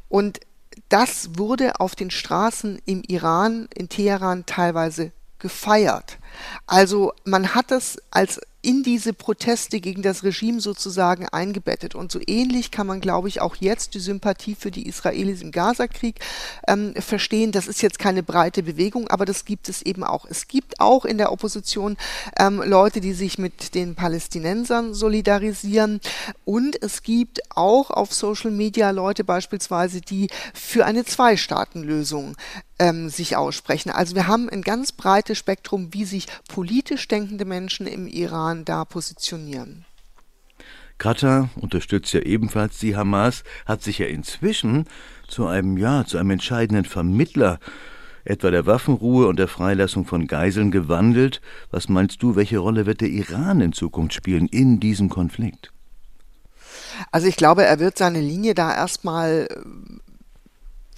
Und 0.08 0.40
das 0.88 1.38
wurde 1.38 1.78
auf 1.80 1.94
den 1.94 2.10
Straßen 2.10 2.80
im 2.84 3.02
Iran, 3.06 3.68
in 3.74 3.88
Teheran 3.88 4.44
teilweise 4.46 5.12
gefeiert. 5.38 6.18
Also 6.66 7.12
man 7.24 7.54
hat 7.54 7.72
es 7.72 7.98
als 8.10 8.40
in 8.62 8.82
diese 8.82 9.12
Proteste 9.12 9.80
gegen 9.80 10.02
das 10.02 10.22
Regime 10.22 10.60
sozusagen 10.60 11.28
eingebettet. 11.28 11.94
Und 11.94 12.12
so 12.12 12.20
ähnlich 12.26 12.70
kann 12.70 12.86
man, 12.86 13.00
glaube 13.00 13.28
ich, 13.28 13.40
auch 13.40 13.56
jetzt 13.56 13.94
die 13.94 14.00
Sympathie 14.00 14.54
für 14.54 14.70
die 14.70 14.86
Israelis 14.86 15.40
im 15.40 15.50
Gazakrieg 15.50 16.20
ähm, 16.68 16.94
verstehen. 16.96 17.52
Das 17.52 17.66
ist 17.66 17.80
jetzt 17.80 17.98
keine 17.98 18.22
breite 18.22 18.62
Bewegung, 18.62 19.08
aber 19.08 19.24
das 19.24 19.44
gibt 19.44 19.68
es 19.68 19.80
eben 19.82 20.04
auch. 20.04 20.26
Es 20.28 20.46
gibt 20.46 20.80
auch 20.80 21.04
in 21.04 21.16
der 21.16 21.32
Opposition 21.32 21.96
ähm, 22.38 22.62
Leute, 22.62 23.00
die 23.00 23.14
sich 23.14 23.38
mit 23.38 23.74
den 23.74 23.94
Palästinensern 23.94 24.92
solidarisieren. 24.92 26.00
Und 26.44 26.82
es 26.82 27.02
gibt 27.02 27.40
auch 27.56 27.90
auf 27.90 28.12
Social 28.12 28.50
Media 28.50 28.90
Leute 28.90 29.24
beispielsweise, 29.24 30.00
die 30.00 30.28
für 30.52 30.84
eine 30.84 31.04
Zwei-Staaten-Lösung 31.04 32.36
ähm, 32.80 33.10
sich 33.10 33.36
aussprechen. 33.36 33.90
Also 33.90 34.14
wir 34.14 34.26
haben 34.26 34.48
ein 34.48 34.62
ganz 34.62 34.92
breites 34.92 35.38
Spektrum, 35.38 35.92
wie 35.92 36.04
sich 36.04 36.26
politisch 36.48 37.06
denkende 37.06 37.44
Menschen 37.44 37.86
im 37.86 38.06
Iran 38.06 38.49
Iran 38.50 38.64
da 38.64 38.84
positionieren. 38.84 39.84
Katar 40.98 41.48
unterstützt 41.56 42.12
ja 42.12 42.20
ebenfalls 42.20 42.78
die 42.78 42.96
Hamas, 42.96 43.42
hat 43.64 43.82
sich 43.82 43.98
ja 43.98 44.06
inzwischen 44.06 44.86
zu 45.28 45.46
einem, 45.46 45.78
ja, 45.78 46.04
zu 46.04 46.18
einem 46.18 46.30
entscheidenden 46.30 46.84
Vermittler 46.84 47.58
etwa 48.24 48.50
der 48.50 48.66
Waffenruhe 48.66 49.26
und 49.28 49.38
der 49.38 49.48
Freilassung 49.48 50.04
von 50.04 50.26
Geiseln 50.26 50.70
gewandelt. 50.70 51.40
Was 51.70 51.88
meinst 51.88 52.22
du, 52.22 52.36
welche 52.36 52.58
Rolle 52.58 52.84
wird 52.84 53.00
der 53.00 53.08
Iran 53.08 53.62
in 53.62 53.72
Zukunft 53.72 54.14
spielen 54.14 54.46
in 54.46 54.78
diesem 54.78 55.08
Konflikt? 55.08 55.72
Also 57.12 57.28
ich 57.28 57.36
glaube, 57.36 57.64
er 57.64 57.78
wird 57.78 57.96
seine 57.96 58.20
Linie 58.20 58.54
da 58.54 58.74
erstmal 58.74 59.48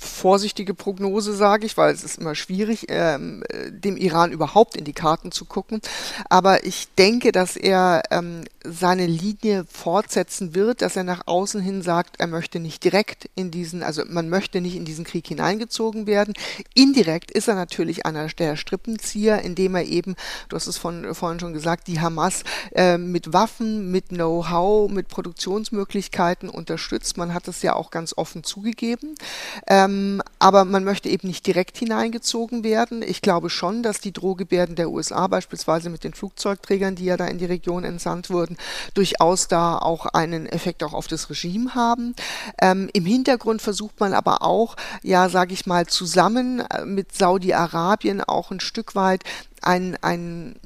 vorsichtige 0.03 0.75
Prognose, 0.75 1.35
sage 1.35 1.67
ich, 1.67 1.77
weil 1.77 1.95
es 1.95 2.05
ist 2.05 2.19
immer 2.19 2.35
schwierig, 2.35 2.87
ähm, 2.89 3.45
dem 3.69 3.97
Iran 3.97 4.33
überhaupt 4.33 4.77
in 4.77 4.85
die 4.85 4.93
Karten 4.93 5.33
zu 5.33 5.45
gucken. 5.45 5.81
Aber 6.29 6.65
ich 6.65 6.89
denke, 6.99 7.33
dass 7.33 7.57
er 7.57 8.03
ähm, 8.11 8.45
seine 8.65 9.07
Linie 9.07 9.65
fortsetzen 9.71 10.55
wird, 10.55 10.83
dass 10.83 10.97
er 10.97 11.05
nach 11.05 11.27
außen 11.27 11.61
hin 11.61 11.83
sagt, 11.83 12.17
er 12.19 12.27
möchte 12.27 12.59
nicht 12.61 12.85
direkt 12.85 13.29
in 13.35 13.51
diesen, 13.51 13.83
also 13.83 14.03
man 14.09 14.29
möchte 14.29 14.61
nicht 14.61 14.77
in 14.77 14.85
diesen 14.85 15.05
Krieg 15.05 15.27
hineingezogen 15.27 16.07
werden. 16.07 16.35
Indirekt 16.75 17.31
ist 17.31 17.49
er 17.49 17.55
natürlich 17.55 18.05
einer 18.07 18.27
der 18.27 18.57
Strippenzieher, 18.57 19.43
indem 19.43 19.75
er 19.75 19.85
eben, 19.85 20.17
du 20.49 20.57
hast 20.57 20.67
es 20.67 20.79
von, 20.79 21.15
vorhin 21.15 21.41
schon 21.41 21.53
gesagt, 21.53 21.87
die 21.89 22.01
Hamas 22.01 22.45
äh, 22.75 22.99
mit 22.99 23.33
Waffen, 23.33 23.91
mit 23.91 24.09
Know-how, 24.09 24.91
mit 24.91 25.09
Produktionsmöglichkeiten 25.09 26.49
unterstützt. 26.49 27.17
Man 27.17 27.35
hat 27.35 27.49
es 27.49 27.63
ja 27.63 27.75
auch 27.75 27.91
ganz 27.91 28.15
offen 28.17 28.45
zugegeben. 28.45 29.15
Ähm, 29.67 29.92
ähm, 29.93 30.23
aber 30.39 30.65
man 30.65 30.85
möchte 30.85 31.09
eben 31.09 31.29
nicht 31.29 31.47
direkt 31.47 31.79
hineingezogen 31.79 32.65
werden. 32.65 33.03
Ich 33.03 33.23
glaube 33.23 33.51
schon, 33.51 33.83
dass 33.83 34.01
die 34.01 34.13
Drohgebärden 34.13 34.77
der 34.77 34.91
USA 34.91 35.27
beispielsweise 35.27 35.91
mit 35.91 36.05
den 36.05 36.15
Flugzeugträgern, 36.15 36.97
die 36.97 37.05
ja 37.05 37.17
da 37.17 37.27
in 37.27 37.39
die 37.39 37.45
Region 37.45 37.85
entsandt 37.85 38.31
wurden, 38.31 38.57
durchaus 38.95 39.49
da 39.49 39.79
auch 39.79 40.07
einen 40.07 40.47
Effekt 40.47 40.83
auch 40.83 40.93
auf 40.93 41.07
das 41.07 41.31
Regime 41.31 41.75
haben. 41.75 42.15
Ähm, 42.61 42.89
Im 42.93 43.07
Hintergrund 43.07 43.63
versucht 43.63 44.01
man 44.01 44.15
aber 44.15 44.43
auch, 44.43 44.77
ja, 45.03 45.29
sage 45.29 45.55
ich 45.55 45.67
mal, 45.67 45.87
zusammen 45.87 46.61
äh, 46.61 46.85
mit 46.85 47.15
Saudi-Arabien 47.15 48.23
auch 48.23 48.51
ein 48.51 48.61
Stück 48.61 48.95
weit 48.95 49.23
ein, 49.63 49.97
ein 50.03 50.57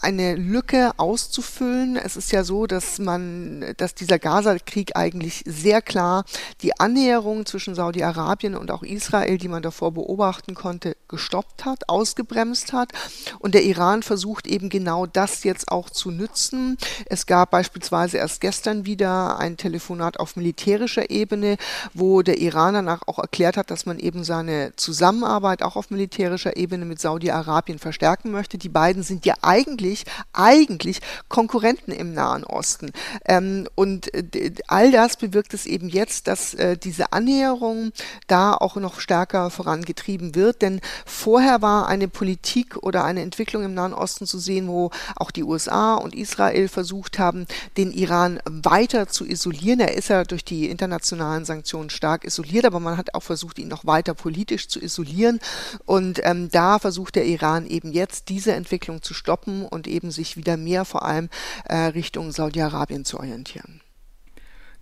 eine 0.00 0.34
Lücke 0.34 0.92
auszufüllen. 0.96 1.96
Es 1.96 2.16
ist 2.16 2.32
ja 2.32 2.44
so, 2.44 2.66
dass 2.66 2.98
man, 2.98 3.74
dass 3.76 3.94
dieser 3.94 4.18
Gaza-Krieg 4.18 4.96
eigentlich 4.96 5.44
sehr 5.46 5.80
klar 5.80 6.24
die 6.60 6.78
Annäherung 6.78 7.46
zwischen 7.46 7.74
Saudi-Arabien 7.74 8.56
und 8.56 8.70
auch 8.70 8.82
Israel, 8.82 9.38
die 9.38 9.48
man 9.48 9.62
davor 9.62 9.92
beobachten 9.92 10.54
konnte, 10.54 10.96
gestoppt 11.08 11.64
hat, 11.64 11.88
ausgebremst 11.88 12.72
hat. 12.72 12.92
Und 13.38 13.54
der 13.54 13.62
Iran 13.62 14.02
versucht 14.02 14.46
eben 14.46 14.68
genau 14.68 15.06
das 15.06 15.44
jetzt 15.44 15.70
auch 15.70 15.88
zu 15.88 16.10
nützen. 16.10 16.76
Es 17.06 17.26
gab 17.26 17.52
beispielsweise 17.52 18.18
erst 18.18 18.40
gestern 18.40 18.84
wieder 18.84 19.38
ein 19.38 19.56
Telefonat 19.56 20.18
auf 20.18 20.36
militärischer 20.36 21.10
Ebene, 21.10 21.56
wo 21.94 22.22
der 22.22 22.38
Iran 22.38 22.74
danach 22.74 23.02
auch 23.06 23.18
erklärt 23.18 23.56
hat, 23.56 23.70
dass 23.70 23.86
man 23.86 23.98
eben 23.98 24.24
seine 24.24 24.72
Zusammenarbeit 24.76 25.62
auch 25.62 25.76
auf 25.76 25.90
militärischer 25.90 26.56
Ebene 26.56 26.84
mit 26.84 27.00
Saudi-Arabien 27.00 27.78
verstärken 27.78 28.32
möchte. 28.32 28.58
Die 28.58 28.68
beiden 28.68 29.02
sind 29.02 29.24
ja 29.26 29.34
eigentlich 29.42 29.61
eigentlich, 29.62 30.04
eigentlich 30.32 31.00
Konkurrenten 31.28 31.92
im 31.92 32.14
Nahen 32.14 32.44
Osten. 32.44 32.90
Ähm, 33.24 33.68
und 33.74 34.12
äh, 34.14 34.52
all 34.66 34.90
das 34.90 35.16
bewirkt 35.16 35.54
es 35.54 35.66
eben 35.66 35.88
jetzt, 35.88 36.26
dass 36.26 36.54
äh, 36.54 36.76
diese 36.76 37.12
Annäherung 37.12 37.92
da 38.26 38.54
auch 38.54 38.76
noch 38.76 39.00
stärker 39.00 39.50
vorangetrieben 39.50 40.34
wird. 40.34 40.62
Denn 40.62 40.80
vorher 41.06 41.62
war 41.62 41.86
eine 41.86 42.08
Politik 42.08 42.76
oder 42.76 43.04
eine 43.04 43.22
Entwicklung 43.22 43.64
im 43.64 43.74
Nahen 43.74 43.94
Osten 43.94 44.26
zu 44.26 44.38
sehen, 44.38 44.68
wo 44.68 44.90
auch 45.16 45.30
die 45.30 45.44
USA 45.44 45.94
und 45.94 46.14
Israel 46.14 46.68
versucht 46.68 47.18
haben, 47.18 47.46
den 47.76 47.92
Iran 47.92 48.40
weiter 48.44 49.08
zu 49.08 49.24
isolieren. 49.24 49.80
Er 49.80 49.94
ist 49.96 50.08
ja 50.08 50.24
durch 50.24 50.44
die 50.44 50.68
internationalen 50.68 51.44
Sanktionen 51.44 51.90
stark 51.90 52.24
isoliert, 52.24 52.64
aber 52.64 52.80
man 52.80 52.96
hat 52.96 53.14
auch 53.14 53.22
versucht, 53.22 53.58
ihn 53.58 53.68
noch 53.68 53.86
weiter 53.86 54.14
politisch 54.14 54.68
zu 54.68 54.80
isolieren. 54.80 55.40
Und 55.84 56.20
ähm, 56.24 56.50
da 56.50 56.78
versucht 56.78 57.14
der 57.14 57.26
Iran 57.26 57.66
eben 57.66 57.92
jetzt 57.92 58.28
diese 58.28 58.52
Entwicklung 58.52 59.02
zu 59.02 59.14
stoppen 59.14 59.51
stoppen 59.52 59.64
und 59.66 59.86
eben 59.86 60.10
sich 60.10 60.36
wieder 60.36 60.56
mehr 60.56 60.84
vor 60.84 61.04
allem 61.04 61.28
äh, 61.64 61.76
Richtung 61.76 62.32
Saudi-Arabien 62.32 63.04
zu 63.04 63.18
orientieren. 63.18 63.80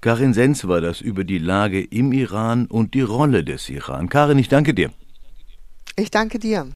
Karin 0.01 0.33
Sens 0.33 0.67
war 0.67 0.81
das 0.81 1.01
über 1.01 1.25
die 1.25 1.39
Lage 1.39 1.83
im 1.83 2.13
Iran 2.13 2.67
und 2.67 2.95
die 2.95 3.03
Rolle 3.03 3.45
des 3.45 3.69
Iran. 3.69 4.09
Karin, 4.09 4.39
ich 4.39 4.49
danke 4.49 4.73
dir. 4.73 4.91
Ich 5.97 6.11
danke 6.11 6.39
dir. 6.39 6.69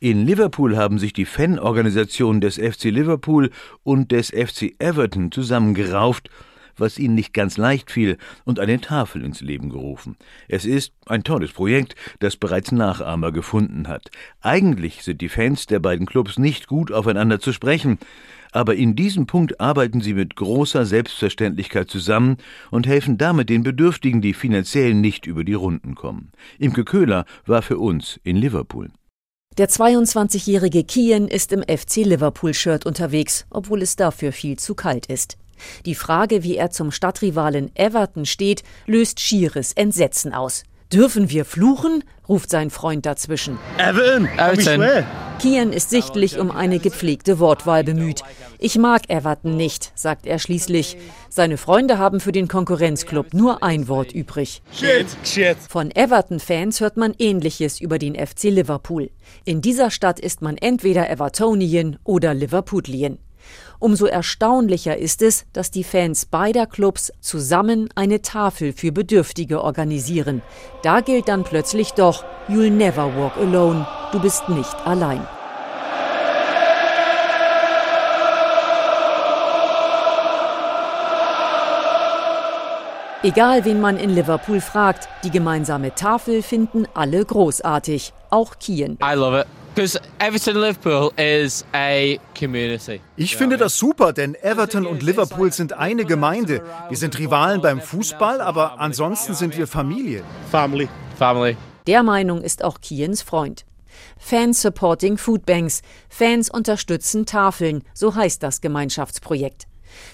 In 0.00 0.24
Liverpool 0.24 0.76
haben 0.76 0.98
sich 0.98 1.12
die 1.12 1.26
Fanorganisationen 1.26 2.40
des 2.40 2.56
FC 2.56 2.84
Liverpool 2.84 3.50
und 3.82 4.12
des 4.12 4.28
FC 4.28 4.74
Everton 4.78 5.32
zusammengerauft 5.32 6.30
was 6.80 6.98
ihnen 6.98 7.14
nicht 7.14 7.32
ganz 7.34 7.56
leicht 7.56 7.90
fiel, 7.90 8.18
und 8.44 8.60
eine 8.60 8.80
Tafel 8.80 9.24
ins 9.24 9.40
Leben 9.40 9.70
gerufen. 9.70 10.16
Es 10.48 10.64
ist 10.64 10.92
ein 11.06 11.24
tolles 11.24 11.52
Projekt, 11.52 11.94
das 12.20 12.36
bereits 12.36 12.72
Nachahmer 12.72 13.32
gefunden 13.32 13.88
hat. 13.88 14.10
Eigentlich 14.40 15.02
sind 15.02 15.20
die 15.20 15.28
Fans 15.28 15.66
der 15.66 15.80
beiden 15.80 16.06
Clubs 16.06 16.38
nicht 16.38 16.66
gut 16.66 16.92
aufeinander 16.92 17.40
zu 17.40 17.52
sprechen, 17.52 17.98
aber 18.52 18.76
in 18.76 18.96
diesem 18.96 19.26
Punkt 19.26 19.60
arbeiten 19.60 20.00
sie 20.00 20.14
mit 20.14 20.36
großer 20.36 20.86
Selbstverständlichkeit 20.86 21.90
zusammen 21.90 22.38
und 22.70 22.86
helfen 22.86 23.18
damit 23.18 23.50
den 23.50 23.62
Bedürftigen, 23.62 24.22
die 24.22 24.32
finanziell 24.32 24.94
nicht 24.94 25.26
über 25.26 25.44
die 25.44 25.54
Runden 25.54 25.94
kommen. 25.94 26.32
Imke 26.58 26.84
Köhler 26.84 27.24
war 27.46 27.62
für 27.62 27.78
uns 27.78 28.18
in 28.24 28.36
Liverpool. 28.36 28.90
Der 29.58 29.68
22-jährige 29.68 30.84
Kien 30.84 31.26
ist 31.26 31.52
im 31.52 31.62
FC 31.62 31.96
Liverpool-Shirt 32.04 32.86
unterwegs, 32.86 33.44
obwohl 33.50 33.82
es 33.82 33.96
dafür 33.96 34.32
viel 34.32 34.56
zu 34.56 34.74
kalt 34.74 35.06
ist. 35.06 35.36
Die 35.86 35.94
Frage, 35.94 36.42
wie 36.42 36.56
er 36.56 36.70
zum 36.70 36.90
Stadtrivalen 36.90 37.70
Everton 37.74 38.26
steht, 38.26 38.62
löst 38.86 39.20
schieres 39.20 39.72
Entsetzen 39.72 40.32
aus. 40.32 40.64
Dürfen 40.92 41.28
wir 41.28 41.44
fluchen? 41.44 42.02
ruft 42.28 42.48
sein 42.50 42.70
Freund 42.70 43.04
dazwischen. 43.04 43.58
Everton! 43.76 44.26
Everton! 44.38 45.04
Kian 45.38 45.72
ist 45.72 45.90
sichtlich 45.90 46.38
um 46.38 46.50
eine 46.50 46.78
gepflegte 46.78 47.38
Wortwahl 47.38 47.84
bemüht. 47.84 48.22
Ich 48.58 48.76
mag 48.76 49.02
Everton 49.08 49.56
nicht, 49.56 49.92
sagt 49.94 50.26
er 50.26 50.38
schließlich. 50.38 50.96
Seine 51.28 51.58
Freunde 51.58 51.98
haben 51.98 52.20
für 52.20 52.32
den 52.32 52.48
Konkurrenzclub 52.48 53.34
nur 53.34 53.62
ein 53.62 53.86
Wort 53.86 54.12
übrig. 54.12 54.62
Shit! 54.72 55.06
Shit! 55.24 55.58
Von 55.68 55.90
Everton-Fans 55.90 56.80
hört 56.80 56.96
man 56.96 57.14
Ähnliches 57.18 57.80
über 57.80 57.98
den 57.98 58.14
FC 58.14 58.44
Liverpool. 58.44 59.10
In 59.44 59.60
dieser 59.60 59.90
Stadt 59.90 60.18
ist 60.18 60.42
man 60.42 60.56
entweder 60.56 61.08
Evertonian 61.08 61.98
oder 62.02 62.34
Liverpoolien. 62.34 63.18
Umso 63.80 64.06
erstaunlicher 64.06 64.96
ist 64.96 65.22
es, 65.22 65.44
dass 65.52 65.70
die 65.70 65.84
Fans 65.84 66.26
beider 66.26 66.66
Clubs 66.66 67.12
zusammen 67.20 67.88
eine 67.94 68.22
Tafel 68.22 68.72
für 68.72 68.90
Bedürftige 68.90 69.62
organisieren. 69.62 70.42
Da 70.82 71.00
gilt 71.00 71.28
dann 71.28 71.44
plötzlich 71.44 71.92
doch, 71.92 72.24
You'll 72.48 72.70
never 72.70 73.14
walk 73.16 73.36
alone, 73.36 73.86
du 74.10 74.20
bist 74.20 74.48
nicht 74.48 74.74
allein. 74.84 75.24
Egal, 83.22 83.64
wen 83.64 83.80
man 83.80 83.96
in 83.96 84.10
Liverpool 84.10 84.60
fragt, 84.60 85.08
die 85.24 85.30
gemeinsame 85.30 85.94
Tafel 85.94 86.42
finden 86.42 86.86
alle 86.94 87.24
großartig, 87.24 88.12
auch 88.30 88.58
Kien. 88.58 88.96
I 89.02 89.14
love 89.14 89.40
it. 89.40 89.46
Everton 89.78 90.56
Liverpool 90.56 91.12
is 91.16 91.64
a 91.72 92.16
community. 92.36 93.00
Ich 93.16 93.36
finde 93.36 93.56
das 93.56 93.78
super, 93.78 94.12
denn 94.12 94.34
Everton 94.34 94.86
und 94.86 95.04
Liverpool 95.04 95.52
sind 95.52 95.72
eine 95.72 96.04
Gemeinde. 96.04 96.64
Wir 96.88 96.96
sind 96.96 97.16
Rivalen 97.16 97.60
beim 97.60 97.80
Fußball, 97.80 98.40
aber 98.40 98.80
ansonsten 98.80 99.34
sind 99.34 99.56
wir 99.56 99.68
Familie. 99.68 100.24
Family. 100.50 100.88
Family. 101.16 101.56
Der 101.86 102.02
Meinung 102.02 102.42
ist 102.42 102.64
auch 102.64 102.80
Kiens 102.80 103.22
Freund. 103.22 103.64
Fans 104.18 104.62
supporting 104.62 105.16
Foodbanks. 105.16 105.82
Fans 106.08 106.50
unterstützen 106.50 107.24
Tafeln, 107.24 107.84
so 107.94 108.16
heißt 108.16 108.42
das 108.42 108.60
Gemeinschaftsprojekt. 108.60 109.68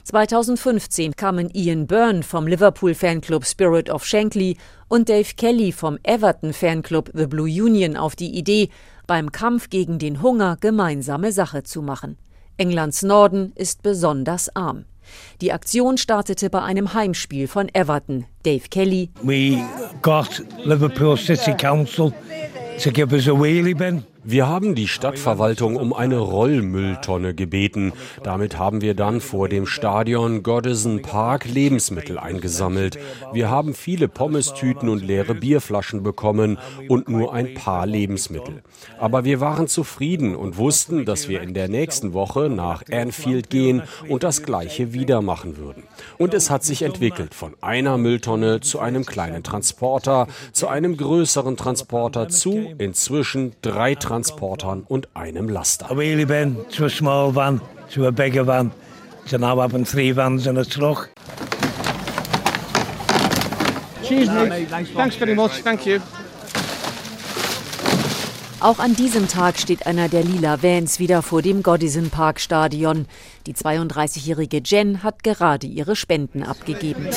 2015 0.04 1.16
kamen 1.16 1.50
Ian 1.54 1.86
Byrne 1.86 2.22
vom 2.22 2.46
Liverpool 2.46 2.94
Fanclub 2.94 3.44
Spirit 3.44 3.90
of 3.90 4.04
Shankly 4.04 4.56
und 4.88 5.08
Dave 5.08 5.34
Kelly 5.36 5.72
vom 5.72 5.98
Everton 6.02 6.52
Fanclub 6.52 7.10
The 7.14 7.26
Blue 7.26 7.48
Union 7.48 7.96
auf 7.96 8.16
die 8.16 8.36
Idee, 8.36 8.68
beim 9.06 9.32
Kampf 9.32 9.70
gegen 9.70 9.98
den 9.98 10.22
Hunger 10.22 10.56
gemeinsame 10.60 11.32
Sache 11.32 11.62
zu 11.62 11.82
machen. 11.82 12.16
Englands 12.56 13.02
Norden 13.02 13.52
ist 13.56 13.82
besonders 13.82 14.54
arm. 14.54 14.84
Die 15.40 15.52
Aktion 15.52 15.98
startete 15.98 16.50
bei 16.50 16.62
einem 16.62 16.94
Heimspiel 16.94 17.48
von 17.48 17.68
Everton. 17.74 18.26
Dave 18.42 18.68
Kelly. 18.70 19.10
We 19.22 19.62
got 20.02 20.42
Liverpool 20.64 21.16
City 21.16 21.52
Council 21.52 22.12
to 22.82 22.90
give 22.90 23.14
us 23.14 23.28
a 23.28 23.32
wheelie 23.32 23.74
bin. 23.74 24.04
Wir 24.26 24.48
haben 24.48 24.74
die 24.74 24.88
Stadtverwaltung 24.88 25.76
um 25.76 25.92
eine 25.92 26.16
Rollmülltonne 26.16 27.34
gebeten. 27.34 27.92
Damit 28.22 28.58
haben 28.58 28.80
wir 28.80 28.94
dann 28.94 29.20
vor 29.20 29.50
dem 29.50 29.66
Stadion 29.66 30.42
Goddison 30.42 31.02
Park 31.02 31.44
Lebensmittel 31.44 32.18
eingesammelt. 32.18 32.98
Wir 33.34 33.50
haben 33.50 33.74
viele 33.74 34.08
Pommestüten 34.08 34.88
und 34.88 35.04
leere 35.04 35.34
Bierflaschen 35.34 36.02
bekommen 36.02 36.58
und 36.88 37.06
nur 37.06 37.34
ein 37.34 37.52
paar 37.52 37.84
Lebensmittel. 37.84 38.62
Aber 38.98 39.26
wir 39.26 39.40
waren 39.40 39.68
zufrieden 39.68 40.34
und 40.34 40.56
wussten, 40.56 41.04
dass 41.04 41.28
wir 41.28 41.42
in 41.42 41.52
der 41.52 41.68
nächsten 41.68 42.14
Woche 42.14 42.48
nach 42.48 42.82
Anfield 42.90 43.50
gehen 43.50 43.82
und 44.08 44.22
das 44.22 44.42
gleiche 44.42 44.94
wieder 44.94 45.20
machen 45.20 45.58
würden. 45.58 45.82
Und 46.16 46.32
es 46.32 46.48
hat 46.48 46.64
sich 46.64 46.80
entwickelt 46.80 47.34
von 47.34 47.52
einer 47.60 47.98
Mülltonne 47.98 48.60
zu 48.60 48.80
einem 48.80 49.04
kleinen 49.04 49.42
Transporter, 49.42 50.28
zu 50.52 50.66
einem 50.68 50.96
größeren 50.96 51.58
Transporter 51.58 52.30
zu 52.30 52.72
inzwischen 52.78 53.52
drei 53.60 53.94
Transportern 53.94 54.13
Transportern 54.14 54.84
und 54.86 55.08
einem 55.14 55.48
Laster. 55.48 55.90
A 55.90 55.96
wheelie 55.96 56.24
bin 56.24 56.56
to 56.70 56.84
a 56.84 56.88
small 56.88 57.34
van 57.34 57.60
to 57.92 58.06
a 58.06 58.12
bigger 58.12 58.46
van. 58.46 58.70
So 59.26 59.38
now 59.38 59.60
having 59.60 59.84
three 59.84 60.12
vans 60.12 60.46
and 60.46 60.56
a 60.56 60.64
truck. 60.64 61.10
Cheers, 64.04 64.28
mate. 64.28 64.68
Thanks 64.68 65.16
very 65.16 65.34
much. 65.34 65.62
Thank 65.62 65.84
you. 65.86 66.00
Auch 68.64 68.78
an 68.78 68.96
diesem 68.96 69.28
Tag 69.28 69.58
steht 69.58 69.86
einer 69.86 70.08
der 70.08 70.24
lila 70.24 70.62
Vans 70.62 70.98
wieder 70.98 71.20
vor 71.20 71.42
dem 71.42 71.62
Goddison 71.62 72.08
Park 72.08 72.40
Stadion. 72.40 73.04
Die 73.46 73.52
32-jährige 73.52 74.62
Jen 74.64 75.02
hat 75.02 75.22
gerade 75.22 75.66
ihre 75.66 75.94
Spenden 75.94 76.42
abgegeben. 76.42 77.12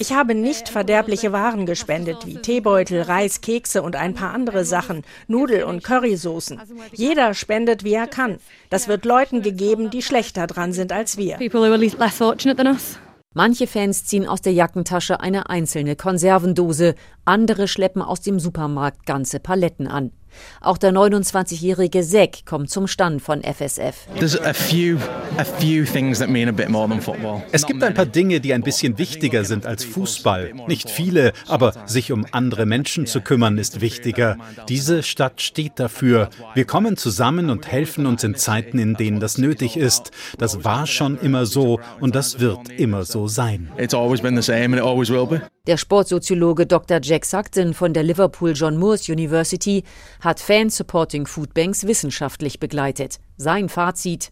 Ich 0.00 0.12
habe 0.12 0.34
nicht 0.34 0.68
verderbliche 0.70 1.30
Waren 1.30 1.64
gespendet, 1.64 2.26
wie 2.26 2.38
Teebeutel, 2.38 3.02
Reis, 3.02 3.40
Kekse 3.40 3.82
und 3.82 3.94
ein 3.94 4.14
paar 4.14 4.34
andere 4.34 4.64
Sachen, 4.64 5.04
Nudel- 5.28 5.62
und 5.62 5.84
Currysoßen. 5.84 6.60
Jeder 6.92 7.32
spendet, 7.32 7.84
wie 7.84 7.94
er 7.94 8.08
kann. 8.08 8.38
Das 8.70 8.88
wird 8.88 9.04
Leuten 9.04 9.40
gegeben, 9.40 9.88
die 9.88 10.02
schlechter 10.02 10.48
dran 10.48 10.72
sind 10.72 10.90
als 10.90 11.16
wir. 11.16 11.38
Manche 13.34 13.66
Fans 13.66 14.04
ziehen 14.04 14.26
aus 14.26 14.42
der 14.42 14.52
Jackentasche 14.52 15.20
eine 15.20 15.48
einzelne 15.48 15.96
Konservendose, 15.96 16.94
andere 17.24 17.66
schleppen 17.66 18.02
aus 18.02 18.20
dem 18.20 18.38
Supermarkt 18.38 19.06
ganze 19.06 19.40
Paletten 19.40 19.86
an. 19.86 20.12
Auch 20.60 20.78
der 20.78 20.92
29-jährige 20.92 22.02
Zack 22.02 22.46
kommt 22.46 22.70
zum 22.70 22.86
Stand 22.86 23.22
von 23.22 23.42
FSF. 23.42 24.06
Es 27.52 27.66
gibt 27.66 27.82
ein 27.82 27.94
paar 27.94 28.06
Dinge, 28.06 28.40
die 28.40 28.54
ein 28.54 28.62
bisschen 28.62 28.98
wichtiger 28.98 29.44
sind 29.44 29.66
als 29.66 29.84
Fußball. 29.84 30.52
Nicht 30.68 30.90
viele, 30.90 31.32
aber 31.48 31.74
sich 31.86 32.12
um 32.12 32.26
andere 32.32 32.66
Menschen 32.66 33.06
zu 33.06 33.20
kümmern 33.20 33.58
ist 33.58 33.80
wichtiger. 33.80 34.36
Diese 34.68 35.02
Stadt 35.02 35.40
steht 35.40 35.78
dafür. 35.78 36.30
Wir 36.54 36.64
kommen 36.64 36.96
zusammen 36.96 37.50
und 37.50 37.70
helfen 37.70 38.06
uns 38.06 38.24
in 38.24 38.34
Zeiten, 38.34 38.78
in 38.78 38.94
denen 38.94 39.20
das 39.20 39.38
nötig 39.38 39.76
ist. 39.76 40.10
Das 40.38 40.64
war 40.64 40.86
schon 40.86 41.18
immer 41.18 41.46
so 41.46 41.80
und 42.00 42.14
das 42.14 42.40
wird 42.40 42.68
immer 42.70 43.04
so 43.04 43.28
sein. 43.28 43.70
Der 45.68 45.76
Sportsoziologe 45.76 46.66
Dr. 46.66 46.98
Jack 47.00 47.24
Sugden 47.24 47.72
von 47.72 47.94
der 47.94 48.02
Liverpool 48.02 48.50
John 48.52 48.76
Moores 48.76 49.08
University 49.08 49.84
hat 50.18 50.40
Fans 50.40 50.76
Supporting 50.76 51.24
Food 51.24 51.54
Banks 51.54 51.86
wissenschaftlich 51.86 52.58
begleitet. 52.58 53.20
Sein 53.38 53.70
Fazit. 53.70 54.30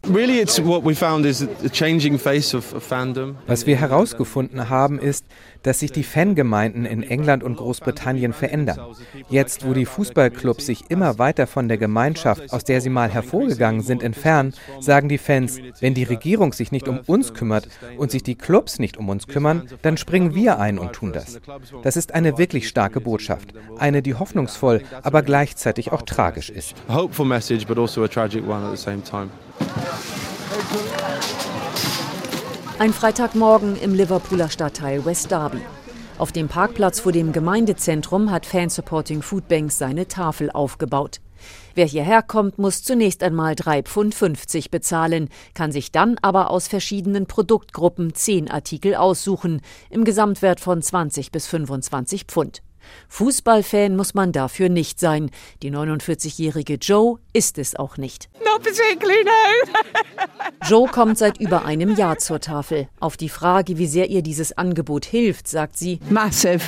Was 3.47 3.67
wir 3.67 3.77
herausgefunden 3.77 4.69
haben, 4.69 4.99
ist, 4.99 5.25
dass 5.63 5.81
sich 5.81 5.91
die 5.93 6.05
Fangemeinden 6.05 6.85
in 6.85 7.03
England 7.03 7.43
und 7.43 7.57
Großbritannien 7.57 8.33
verändern. 8.33 8.79
Jetzt, 9.29 9.67
wo 9.67 9.73
die 9.73 9.87
Fußballclubs 9.87 10.67
sich 10.67 10.91
immer 10.91 11.19
weiter 11.19 11.47
von 11.47 11.69
der 11.69 11.79
Gemeinschaft, 11.79 12.53
aus 12.53 12.65
der 12.65 12.81
sie 12.81 12.91
mal 12.91 13.11
hervorgegangen 13.11 13.83
sind, 13.83 14.03
entfernen, 14.03 14.55
sagen 14.81 15.09
die 15.09 15.19
Fans, 15.19 15.59
wenn 15.81 15.95
die 15.95 16.05
Regierung 16.05 16.53
sich 16.53 16.71
nicht 16.73 16.87
um 16.89 17.01
uns 17.07 17.35
kümmert 17.35 17.69
und 17.97 18.11
sich 18.11 18.23
die 18.23 18.37
Clubs 18.37 18.79
nicht 18.79 18.97
um 18.97 19.09
uns 19.09 19.27
kümmern, 19.27 19.69
dann 19.83 19.97
springen 19.97 20.35
wir 20.35 20.59
ein 20.59 20.79
und 20.79 20.93
tun 20.93 21.13
das. 21.13 21.41
Das 21.83 21.97
ist 21.97 22.15
eine 22.15 22.39
wirklich 22.39 22.69
starke 22.69 23.01
Botschaft, 23.01 23.55
eine, 23.79 24.03
die 24.03 24.15
hoffnungsvoll, 24.15 24.83
aber 25.03 25.23
gleichzeitig 25.23 25.93
auch 25.93 26.03
tragisch 26.03 26.51
ist. 26.51 26.75
Ein 32.79 32.93
Freitagmorgen 32.93 33.77
im 33.81 33.95
Liverpooler 33.95 34.49
Stadtteil 34.49 35.05
West 35.05 35.31
Derby. 35.31 35.61
Auf 36.19 36.33
dem 36.33 36.49
Parkplatz 36.49 37.01
vor 37.01 37.13
dem 37.13 37.33
Gemeindezentrum 37.33 38.31
hat 38.31 38.45
Fan 38.45 38.69
Supporting 38.69 39.23
Food 39.23 39.49
Banks 39.49 39.79
seine 39.79 40.07
Tafel 40.07 40.51
aufgebaut. 40.51 41.21
Wer 41.75 41.87
hierher 41.87 42.23
kommt, 42.23 42.59
muss 42.59 42.83
zunächst 42.83 43.23
einmal 43.23 43.55
3,50 43.55 44.13
Pfund 44.13 44.71
bezahlen, 44.71 45.29
kann 45.55 45.73
sich 45.73 45.93
dann 45.93 46.17
aber 46.21 46.51
aus 46.51 46.69
verschiedenen 46.69 47.27
Produktgruppen 47.27 48.15
10 48.15 48.51
Artikel 48.51 48.95
aussuchen, 48.95 49.63
im 49.89 50.05
Gesamtwert 50.05 50.61
von 50.61 50.83
20 50.83 51.33
bis 51.33 51.47
25 51.47 52.25
Pfund. 52.25 52.63
Fußballfan 53.09 53.97
muss 53.97 54.15
man 54.15 54.33
dafür 54.33 54.69
nicht 54.69 55.01
sein. 55.01 55.31
Die 55.63 55.71
49-jährige 55.71 56.75
Joe 56.75 57.19
ist 57.33 57.59
es 57.59 57.77
auch 57.77 57.97
nicht. 57.97 58.29
Not 58.45 58.63
particularly, 58.63 59.25
no. 59.25 60.69
Joe 60.69 60.89
kommt 60.89 61.19
seit 61.19 61.41
über 61.41 61.65
einem 61.65 61.97
Jahr 61.97 62.19
zur 62.19 62.41
Tafel. 62.41 62.89
Auf 63.01 63.17
die 63.17 63.29
Frage, 63.29 63.79
wie 63.79 63.87
sehr 63.87 64.11
ihr 64.11 64.23
dieses 64.23 64.57
Angebot 64.57 65.05
hilft, 65.05 65.49
sagt 65.49 65.77
sie: 65.77 66.01
Massive. 66.09 66.61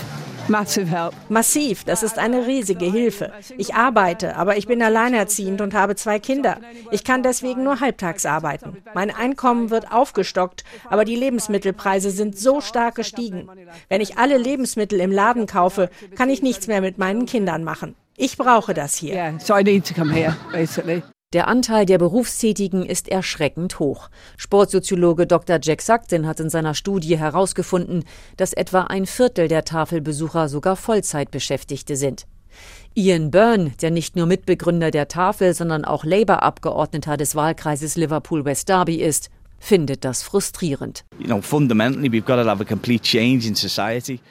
Massiv, 1.28 1.84
das 1.84 2.02
ist 2.02 2.18
eine 2.18 2.46
riesige 2.46 2.86
Hilfe. 2.86 3.32
Ich 3.56 3.74
arbeite, 3.74 4.36
aber 4.36 4.56
ich 4.56 4.66
bin 4.66 4.82
alleinerziehend 4.82 5.60
und 5.60 5.74
habe 5.74 5.96
zwei 5.96 6.18
Kinder. 6.18 6.58
Ich 6.90 7.04
kann 7.04 7.22
deswegen 7.22 7.64
nur 7.64 7.80
halbtags 7.80 8.26
arbeiten. 8.26 8.78
Mein 8.94 9.10
Einkommen 9.10 9.70
wird 9.70 9.92
aufgestockt, 9.92 10.64
aber 10.88 11.04
die 11.04 11.16
Lebensmittelpreise 11.16 12.10
sind 12.10 12.38
so 12.38 12.60
stark 12.60 12.96
gestiegen. 12.96 13.48
Wenn 13.88 14.00
ich 14.00 14.18
alle 14.18 14.38
Lebensmittel 14.38 15.00
im 15.00 15.12
Laden 15.12 15.46
kaufe, 15.46 15.90
kann 16.16 16.30
ich 16.30 16.42
nichts 16.42 16.66
mehr 16.66 16.80
mit 16.80 16.98
meinen 16.98 17.26
Kindern 17.26 17.64
machen. 17.64 17.94
Ich 18.16 18.36
brauche 18.36 18.74
das 18.74 18.94
hier. 18.94 19.14
Der 21.32 21.48
Anteil 21.48 21.86
der 21.86 21.96
Berufstätigen 21.96 22.84
ist 22.84 23.08
erschreckend 23.08 23.78
hoch. 23.78 24.10
Sportsoziologe 24.36 25.26
Dr. 25.26 25.58
Jack 25.62 25.80
Sugden 25.80 26.26
hat 26.26 26.40
in 26.40 26.50
seiner 26.50 26.74
Studie 26.74 27.18
herausgefunden, 27.18 28.04
dass 28.36 28.52
etwa 28.52 28.82
ein 28.82 29.06
Viertel 29.06 29.48
der 29.48 29.64
Tafelbesucher 29.64 30.50
sogar 30.50 30.76
Vollzeitbeschäftigte 30.76 31.96
sind. 31.96 32.26
Ian 32.94 33.30
Byrne, 33.30 33.72
der 33.80 33.90
nicht 33.90 34.14
nur 34.14 34.26
Mitbegründer 34.26 34.90
der 34.90 35.08
Tafel, 35.08 35.54
sondern 35.54 35.86
auch 35.86 36.04
Labour-Abgeordneter 36.04 37.16
des 37.16 37.34
Wahlkreises 37.34 37.96
Liverpool 37.96 38.44
West 38.44 38.68
Derby 38.68 38.96
ist, 38.96 39.30
findet 39.62 40.04
das 40.04 40.24
frustrierend. 40.24 41.04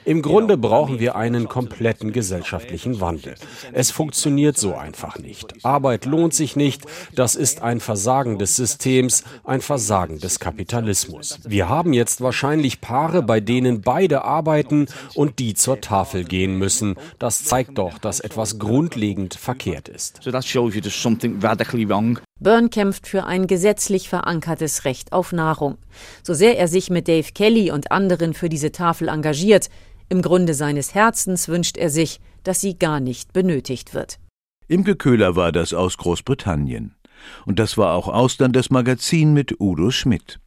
Im 0.04 0.20
Grunde 0.20 0.58
brauchen 0.58 1.00
wir 1.00 1.16
einen 1.16 1.48
kompletten 1.48 2.12
gesellschaftlichen 2.12 3.00
Wandel. 3.00 3.34
Es 3.72 3.90
funktioniert 3.90 4.58
so 4.58 4.74
einfach 4.74 5.18
nicht. 5.18 5.64
Arbeit 5.64 6.04
lohnt 6.04 6.34
sich 6.34 6.54
nicht. 6.54 6.82
Das 7.14 7.34
ist 7.34 7.62
ein 7.62 7.80
Versagen 7.80 8.38
des 8.38 8.56
Systems, 8.56 9.24
ein 9.44 9.62
Versagen 9.62 10.18
des 10.18 10.38
Kapitalismus. 10.38 11.38
Wir 11.44 11.68
haben 11.70 11.94
jetzt 11.94 12.20
wahrscheinlich 12.20 12.82
Paare, 12.82 13.22
bei 13.22 13.40
denen 13.40 13.80
beide 13.80 14.24
arbeiten 14.24 14.86
und 15.14 15.38
die 15.38 15.54
zur 15.54 15.80
Tafel 15.80 16.24
gehen 16.24 16.58
müssen. 16.58 16.96
Das 17.18 17.42
zeigt 17.44 17.78
doch, 17.78 17.98
dass 17.98 18.20
etwas 18.20 18.58
grundlegend 18.58 19.34
verkehrt 19.34 19.88
ist. 19.88 20.20
Byrne 22.42 22.68
kämpft 22.68 23.06
für 23.06 23.24
ein 23.24 23.46
gesetzlich 23.46 24.08
verankertes 24.08 24.84
Recht 24.84 25.12
auf 25.12 25.32
Nahrung. 25.32 25.78
So 26.22 26.34
sehr 26.34 26.58
er 26.58 26.68
sich 26.68 26.90
mit 26.90 27.06
Dave 27.06 27.28
Kelly 27.34 27.70
und 27.70 27.92
anderen 27.92 28.34
für 28.34 28.48
diese 28.48 28.72
Tafel 28.72 29.08
engagiert, 29.08 29.68
im 30.08 30.20
Grunde 30.20 30.52
seines 30.52 30.94
Herzens 30.94 31.48
wünscht 31.48 31.78
er 31.78 31.88
sich, 31.88 32.20
dass 32.42 32.60
sie 32.60 32.78
gar 32.78 33.00
nicht 33.00 33.32
benötigt 33.32 33.94
wird. 33.94 34.18
Imke 34.68 34.96
Köhler 34.96 35.36
war 35.36 35.52
das 35.52 35.72
aus 35.72 35.96
Großbritannien. 35.96 36.94
Und 37.46 37.58
das 37.58 37.78
war 37.78 37.94
auch 37.94 38.08
Ausland 38.08 38.56
das 38.56 38.70
Magazin 38.70 39.32
mit 39.32 39.60
Udo 39.60 39.90
Schmidt. 39.90 40.42